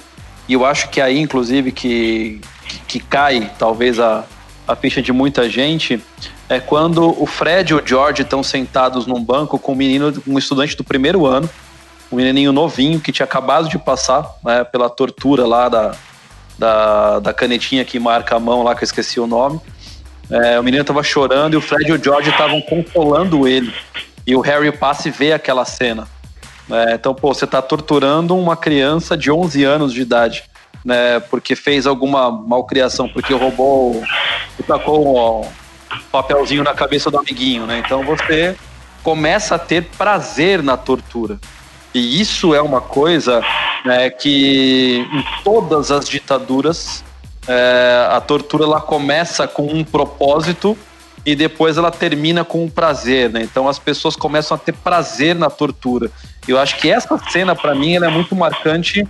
[0.49, 4.25] e eu acho que aí inclusive que que, que cai talvez a,
[4.67, 6.03] a ficha de muita gente
[6.49, 10.39] é quando o Fred e o George estão sentados num banco com um menino, um
[10.39, 11.49] estudante do primeiro ano,
[12.13, 15.95] um menininho novinho que tinha acabado de passar né, pela tortura lá da,
[16.59, 19.61] da, da canetinha que marca a mão lá, que eu esqueci o nome.
[20.31, 23.73] É, o menino tava chorando e o Fred e o George estavam consolando ele.
[24.27, 26.09] E o Harry passa e vê aquela cena.
[26.71, 30.45] É, então, pô, você tá torturando uma criança de 11 anos de idade,
[30.85, 31.21] né?
[31.21, 34.03] Porque fez alguma malcriação, porque roubou,
[34.67, 35.49] tacou um
[36.11, 37.83] papelzinho na cabeça do amiguinho, né?
[37.85, 38.57] Então você
[39.03, 41.39] começa a ter prazer na tortura.
[41.93, 43.41] E isso é uma coisa
[43.85, 47.05] né, que em todas as ditaduras
[47.47, 50.77] é, a tortura ela começa com um propósito
[51.27, 53.43] e depois ela termina com um prazer, né?
[53.43, 56.11] Então as pessoas começam a ter prazer na tortura.
[56.47, 59.07] Eu acho que essa cena para mim ela é muito marcante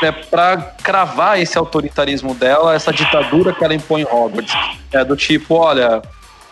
[0.00, 4.54] né, para cravar esse autoritarismo dela, essa ditadura que ela impõe em Hogwarts.
[4.92, 6.00] É do tipo, olha,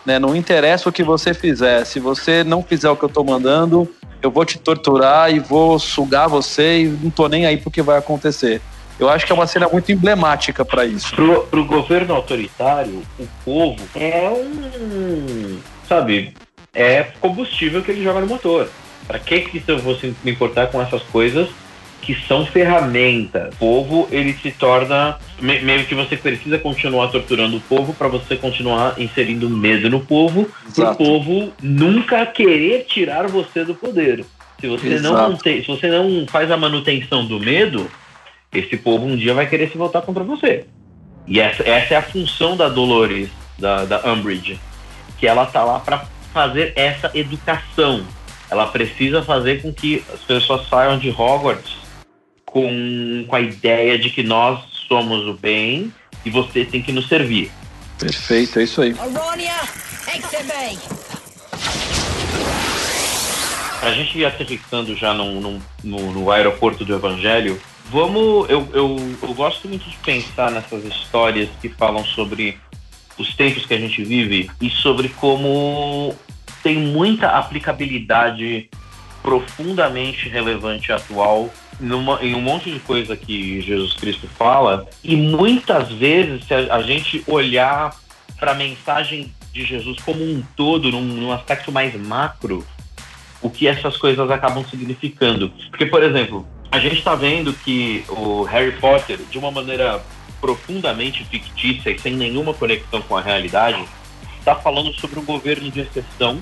[0.05, 3.23] né, não interessa o que você fizer, se você não fizer o que eu tô
[3.23, 3.89] mandando,
[4.21, 7.81] eu vou te torturar e vou sugar você e não tô nem aí pro que
[7.81, 8.61] vai acontecer.
[8.99, 11.15] Eu acho que é uma cena muito emblemática para isso.
[11.15, 15.57] Pro, pro governo autoritário, o povo é um.
[15.87, 16.33] Sabe?
[16.73, 18.69] É combustível que ele joga no motor.
[19.07, 21.47] Pra que, que eu vou se- me importar com essas coisas
[22.01, 23.53] que são ferramentas?
[23.55, 25.17] O povo, ele se torna.
[25.41, 30.01] me- meio que você precisa continuar torturando o povo para você continuar inserindo medo no
[30.01, 30.43] povo,
[30.75, 30.97] pro Exato.
[30.97, 34.25] povo nunca querer tirar você do poder.
[34.59, 35.39] Se você, não Exato.
[35.43, 37.89] se você não faz a manutenção do medo,
[38.51, 40.65] esse povo um dia vai querer se voltar contra você.
[41.27, 44.59] E essa, essa é a função da Dolores, da, da Umbridge,
[45.17, 48.03] que ela tá lá para fazer essa educação.
[48.49, 51.77] Ela precisa fazer com que as pessoas saiam de Hogwarts
[52.45, 55.93] com, com a ideia de que nós somos o bem
[56.25, 57.51] e você tem que nos servir.
[57.99, 58.95] Perfeito, é isso aí.
[58.97, 59.53] Aronia!
[63.79, 67.61] Pra gente ir aterrissando já num- num- no, no aeroporto do Evangelho,
[67.91, 68.49] vamos.
[68.49, 72.57] Eu, eu, eu gosto muito de pensar nessas histórias que falam sobre
[73.17, 76.15] os tempos que a gente vive e sobre como
[76.63, 78.69] tem muita aplicabilidade
[79.21, 85.91] profundamente relevante atual numa, em um monte de coisa que Jesus Cristo fala e muitas
[85.91, 87.95] vezes se a, a gente olhar
[88.39, 92.65] para a mensagem de Jesus como um todo, num, num aspecto mais macro,
[93.41, 95.51] o que essas coisas acabam significando.
[95.69, 100.03] Porque, por exemplo, a gente está vendo que o Harry Potter, de uma maneira
[100.39, 103.83] profundamente fictícia e sem nenhuma conexão com a realidade,
[104.37, 106.41] está falando sobre um governo de exceção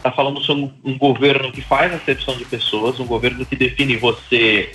[0.00, 4.72] está falando sobre um, governo que faz acepção de pessoas, um governo que define você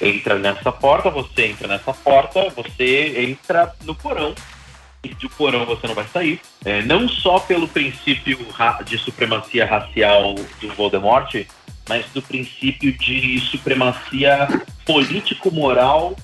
[0.00, 4.34] entra nessa porta, você entra nessa porta, você entra no porão
[5.02, 6.40] e do porão você não vai sair.
[6.64, 8.38] É, não só pelo princípio
[8.84, 11.34] de supremacia racial do Voldemort,
[11.88, 14.48] mas do princípio de supremacia
[14.84, 16.16] político-moral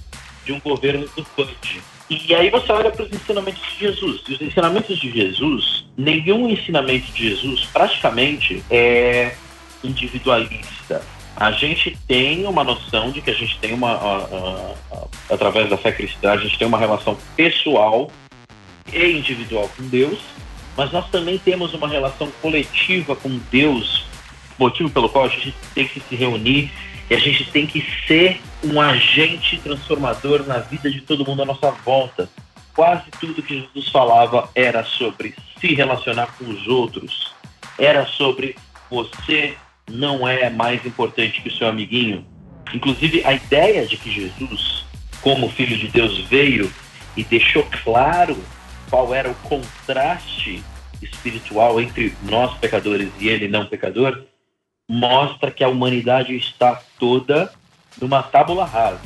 [0.45, 1.81] de um governo do Punch.
[2.11, 4.21] E aí você olha para os ensinamentos de Jesus.
[4.29, 9.35] E os ensinamentos de Jesus, nenhum ensinamento de Jesus praticamente é
[9.83, 11.03] individualista.
[11.37, 15.69] A gente tem uma noção de que a gente tem uma, a, a, a, através
[15.69, 18.11] da fé cristã, a gente tem uma relação pessoal
[18.93, 20.21] e individual com Deus,
[20.77, 24.05] mas nós também temos uma relação coletiva com Deus,
[24.59, 26.71] motivo pelo qual a gente tem que se reunir
[27.11, 31.45] e a gente tem que ser um agente transformador na vida de todo mundo à
[31.45, 32.29] nossa volta.
[32.75, 37.33] Quase tudo que Jesus falava era sobre se relacionar com os outros,
[37.79, 38.57] era sobre
[38.91, 39.55] você
[39.91, 42.27] não é mais importante que o seu amiguinho.
[42.73, 44.85] Inclusive, a ideia de que Jesus,
[45.21, 46.73] como Filho de Deus, veio
[47.17, 48.37] e deixou claro
[48.89, 50.63] qual era o contraste
[51.03, 54.25] espiritual entre nós pecadores e ele não pecador,
[54.89, 57.51] mostra que a humanidade está toda
[58.01, 59.01] numa tábula rasa.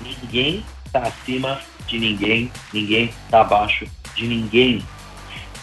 [0.00, 4.82] Ninguém está acima de ninguém, ninguém está abaixo de ninguém.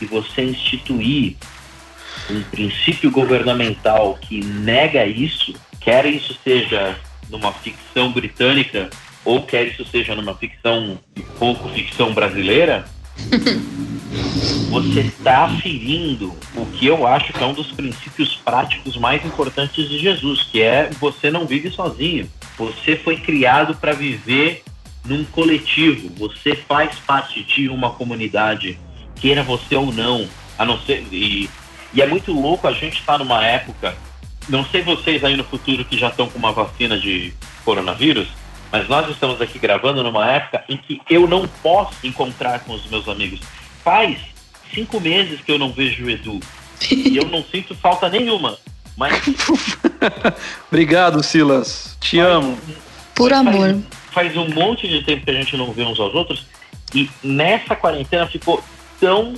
[0.01, 1.35] E você instituir
[2.29, 6.97] um princípio governamental que nega isso, quer isso seja
[7.29, 8.89] numa ficção britânica
[9.25, 10.99] ou quer isso seja numa ficção
[11.37, 12.85] pouco ficção brasileira,
[14.69, 19.89] você está ferindo o que eu acho que é um dos princípios práticos mais importantes
[19.89, 22.29] de Jesus, que é você não vive sozinho.
[22.57, 24.63] Você foi criado para viver
[25.05, 26.09] num coletivo.
[26.17, 28.79] Você faz parte de uma comunidade,
[29.15, 30.27] queira você ou não.
[30.57, 31.49] A não ser e,
[31.93, 33.95] e é muito louco a gente estar tá numa época.
[34.47, 37.33] Não sei vocês aí no futuro que já estão com uma vacina de
[37.63, 38.27] coronavírus,
[38.71, 42.85] mas nós estamos aqui gravando numa época em que eu não posso encontrar com os
[42.89, 43.39] meus amigos.
[43.83, 44.17] Faz
[44.73, 46.39] cinco meses que eu não vejo o Edu.
[46.89, 48.57] e eu não sinto falta nenhuma.
[48.95, 49.21] Mas.
[50.69, 51.97] Obrigado, Silas.
[51.99, 52.57] Te faz, amo.
[53.15, 53.81] Por faz, amor.
[54.11, 56.45] Faz um monte de tempo que a gente não vê uns aos outros.
[56.93, 58.63] E nessa quarentena ficou
[58.99, 59.33] tão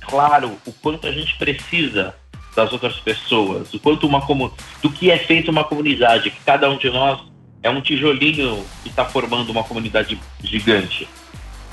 [0.00, 2.14] claro o quanto a gente precisa
[2.54, 6.68] das outras pessoas, o quanto uma como do que é feito uma comunidade, que cada
[6.68, 7.20] um de nós
[7.62, 11.08] é um tijolinho que está formando uma comunidade gigante.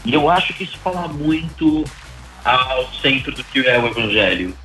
[0.06, 1.84] E eu acho que isso fala muito
[2.56, 4.56] ao centro do que é o Evangelho.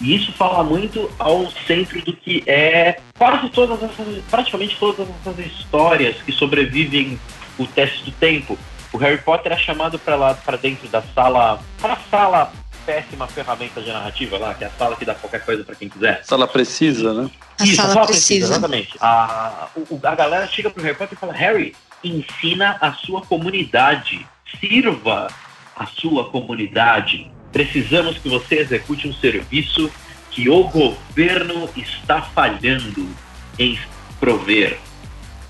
[0.00, 5.38] E isso fala muito ao centro do que é quase todas essas, praticamente todas essas
[5.46, 7.20] histórias que sobrevivem
[7.58, 8.58] o teste do tempo.
[8.92, 12.52] O Harry Potter é chamado para lá, para dentro da sala, para a sala
[12.86, 15.88] péssima ferramenta de narrativa lá, que é a sala que dá qualquer coisa para quem
[15.88, 16.24] quiser.
[16.24, 17.30] Sala precisa, né?
[17.58, 18.46] A Isso, sala, a sala precisa.
[18.46, 18.52] precisa.
[18.54, 18.96] Exatamente.
[19.00, 24.26] A, o, a galera chega pro Harry Potter e fala: Harry, ensina a sua comunidade,
[24.58, 25.28] sirva
[25.80, 27.30] a sua comunidade.
[27.50, 29.90] Precisamos que você execute um serviço
[30.30, 33.08] que o governo está falhando
[33.58, 33.78] em
[34.20, 34.78] prover.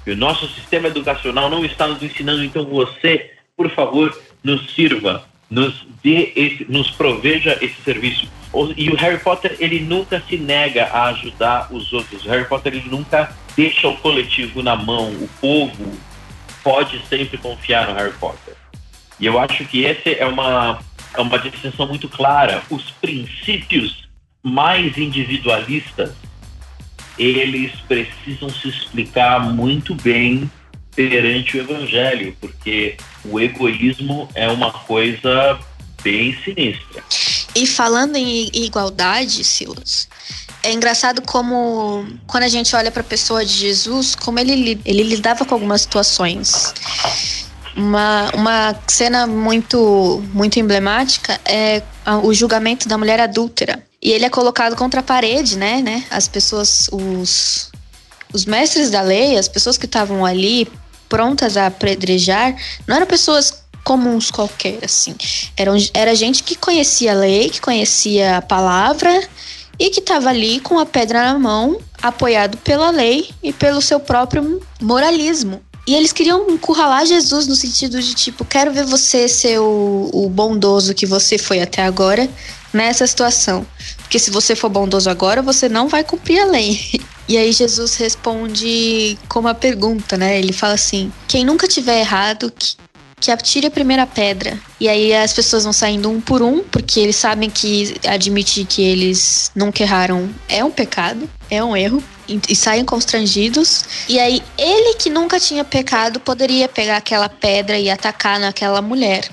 [0.06, 5.24] E o nosso sistema educacional não está nos ensinando, então você, por favor, nos sirva,
[5.50, 8.30] nos dê esse, nos proveja esse serviço.
[8.76, 12.24] E o Harry Potter, ele nunca se nega a ajudar os outros.
[12.24, 15.10] O Harry Potter, ele nunca deixa o coletivo na mão.
[15.10, 15.92] O povo
[16.62, 18.59] pode sempre confiar no Harry Potter.
[19.20, 20.80] E eu acho que essa é uma
[21.14, 22.62] é uma distinção muito clara.
[22.70, 24.08] Os princípios
[24.42, 26.12] mais individualistas,
[27.18, 30.50] eles precisam se explicar muito bem
[30.94, 35.58] perante o evangelho, porque o egoísmo é uma coisa
[36.02, 37.02] bem sinistra.
[37.54, 40.08] E falando em igualdade, Silas,
[40.62, 45.02] é engraçado como quando a gente olha para a pessoa de Jesus, como ele, ele
[45.02, 46.72] lidava com algumas situações
[47.80, 51.82] uma, uma cena muito, muito emblemática é
[52.22, 53.82] o julgamento da mulher adúltera.
[54.02, 55.80] E ele é colocado contra a parede, né?
[55.82, 56.04] né?
[56.10, 57.70] As pessoas, os,
[58.32, 60.68] os mestres da lei, as pessoas que estavam ali
[61.08, 62.54] prontas a apedrejar,
[62.86, 65.14] não eram pessoas comuns qualquer, assim.
[65.56, 69.10] Eram, era gente que conhecia a lei, que conhecia a palavra
[69.78, 73.98] e que estava ali com a pedra na mão, apoiado pela lei e pelo seu
[73.98, 75.60] próprio moralismo.
[75.86, 80.28] E eles queriam encurralar Jesus no sentido de tipo, quero ver você ser o, o
[80.28, 82.28] bondoso que você foi até agora
[82.72, 83.66] nessa situação.
[83.98, 86.80] Porque se você for bondoso agora, você não vai cumprir a lei.
[87.28, 90.36] E aí Jesus responde com uma pergunta, né?
[90.36, 92.52] Ele fala assim: quem nunca tiver errado,
[93.20, 94.58] que, atire a primeira pedra.
[94.78, 98.82] E aí as pessoas vão saindo um por um, porque eles sabem que admitir que
[98.82, 102.02] eles nunca erraram é um pecado, é um erro.
[102.48, 103.84] E saem constrangidos.
[104.08, 109.28] E aí, ele que nunca tinha pecado poderia pegar aquela pedra e atacar naquela mulher.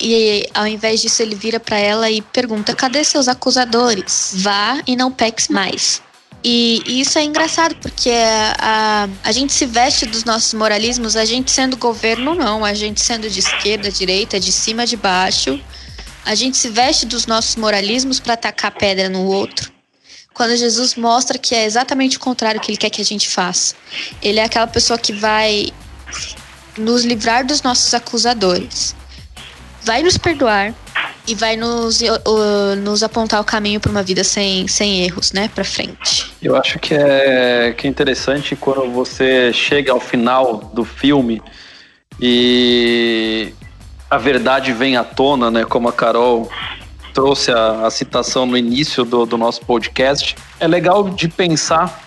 [0.00, 4.32] E ao invés disso, ele vira para ela e pergunta: cadê seus acusadores?
[4.36, 6.00] Vá e não peques mais.
[6.42, 8.12] E, e isso é engraçado, porque
[8.58, 13.00] a, a gente se veste dos nossos moralismos, a gente sendo governo, não, a gente
[13.00, 15.60] sendo de esquerda, direita, de cima, de baixo.
[16.24, 19.72] A gente se veste dos nossos moralismos para atacar pedra no outro.
[20.32, 23.74] Quando Jesus mostra que é exatamente o contrário que ele quer que a gente faça.
[24.22, 25.72] Ele é aquela pessoa que vai
[26.76, 28.94] nos livrar dos nossos acusadores.
[29.82, 30.74] Vai nos perdoar,
[31.28, 32.00] e vai nos,
[32.82, 36.32] nos apontar o caminho para uma vida sem, sem erros, né, para frente.
[36.42, 41.42] Eu acho que é, que é interessante quando você chega ao final do filme
[42.20, 43.52] e
[44.10, 46.50] a verdade vem à tona, né, como a Carol
[47.12, 50.34] trouxe a, a citação no início do, do nosso podcast.
[50.58, 52.02] É legal de pensar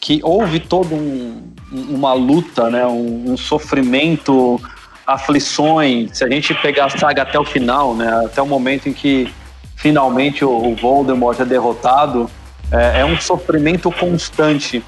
[0.00, 4.60] que houve todo um, uma luta, né, um, um sofrimento
[5.06, 8.92] aflições, se a gente pegar a saga até o final, né, até o momento em
[8.92, 9.32] que
[9.76, 12.30] finalmente o, o Voldemort é derrotado,
[12.70, 14.82] é, é, um sofrimento constante.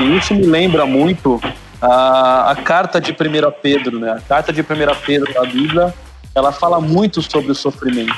[0.00, 1.40] E isso me lembra muito
[1.80, 3.14] a, a carta de 1
[3.62, 4.12] Pedro, né?
[4.12, 4.64] A carta de 1
[5.04, 5.94] Pedro da Bíblia,
[6.34, 8.14] ela fala muito sobre o sofrimento.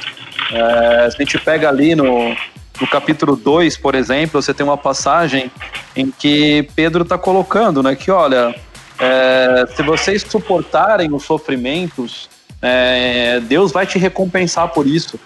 [0.52, 2.34] É, se a gente pega ali no,
[2.80, 5.50] no capítulo 2, por exemplo, você tem uma passagem
[5.94, 8.54] em que Pedro está colocando, né, que olha,
[8.98, 12.28] é, se vocês suportarem os sofrimentos,
[12.60, 15.18] é, Deus vai te recompensar por isso.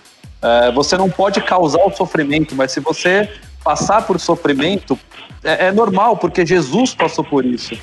[0.42, 3.28] É, você não pode causar o sofrimento, mas se você
[3.62, 4.98] passar por sofrimento,
[5.44, 7.78] é, é normal, porque Jesus passou por isso.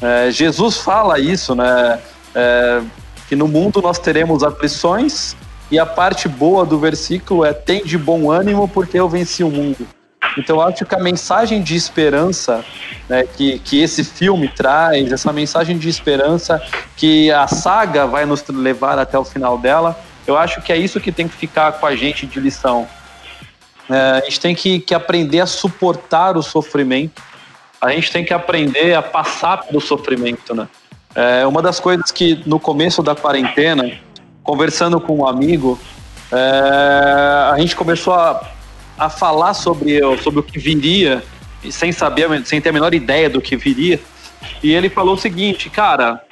[0.00, 2.00] É, Jesus fala isso, né?
[2.34, 2.82] É,
[3.28, 5.36] que no mundo nós teremos aflições,
[5.70, 9.50] e a parte boa do versículo é: tem de bom ânimo, porque eu venci o
[9.50, 9.86] mundo.
[10.36, 12.64] Então acho que a mensagem de esperança
[13.08, 16.62] né, que, que esse filme traz, essa mensagem de esperança
[16.96, 21.00] que a saga vai nos levar até o final dela, eu acho que é isso
[21.00, 22.86] que tem que ficar com a gente de lição.
[23.88, 27.22] É, a gente tem que, que aprender a suportar o sofrimento,
[27.80, 30.68] a gente tem que aprender a passar pelo sofrimento, né?
[31.14, 33.90] É, uma das coisas que no começo da quarentena,
[34.42, 35.78] conversando com um amigo,
[36.30, 38.42] é, a gente começou a
[38.98, 41.22] a falar sobre, sobre o que viria,
[41.70, 44.00] sem saber, sem ter a menor ideia do que viria.
[44.62, 46.22] E ele falou o seguinte, cara,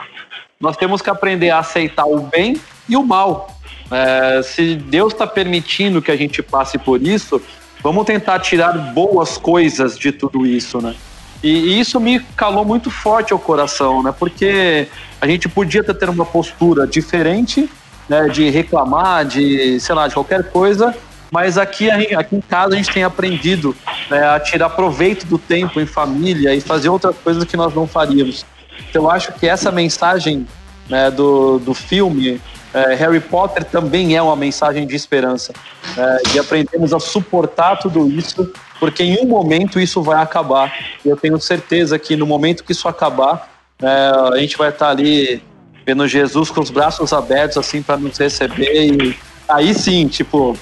[0.60, 2.56] nós temos que aprender a aceitar o bem
[2.88, 3.56] e o mal.
[3.90, 7.40] É, se Deus está permitindo que a gente passe por isso,
[7.82, 10.94] vamos tentar tirar boas coisas de tudo isso, né?
[11.42, 14.12] E, isso me calou muito forte ao coração, né?
[14.16, 14.88] Porque
[15.20, 17.70] a gente podia ter uma postura diferente,
[18.08, 18.28] né?
[18.28, 20.96] De reclamar, de sei lá, de qualquer coisa,
[21.36, 23.76] mas aqui, aqui em casa a gente tem aprendido
[24.08, 27.86] né, a tirar proveito do tempo em família e fazer outras coisas que nós não
[27.86, 28.46] faríamos.
[28.88, 30.46] Então eu acho que essa mensagem
[30.88, 32.40] né, do, do filme
[32.72, 35.52] é, Harry Potter também é uma mensagem de esperança,
[35.94, 40.74] é, de aprendermos a suportar tudo isso, porque em um momento isso vai acabar.
[41.04, 43.46] E eu tenho certeza que no momento que isso acabar,
[43.82, 43.86] é,
[44.32, 45.42] a gente vai estar ali
[45.84, 49.14] vendo Jesus com os braços abertos assim para nos receber e
[49.46, 50.56] aí sim, tipo,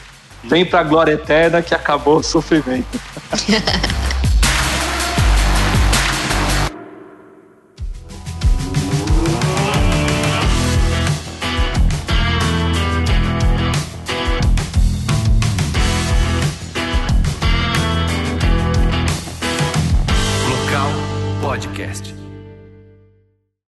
[0.49, 3.01] Vem pra glória eterna que acabou o sofrimento.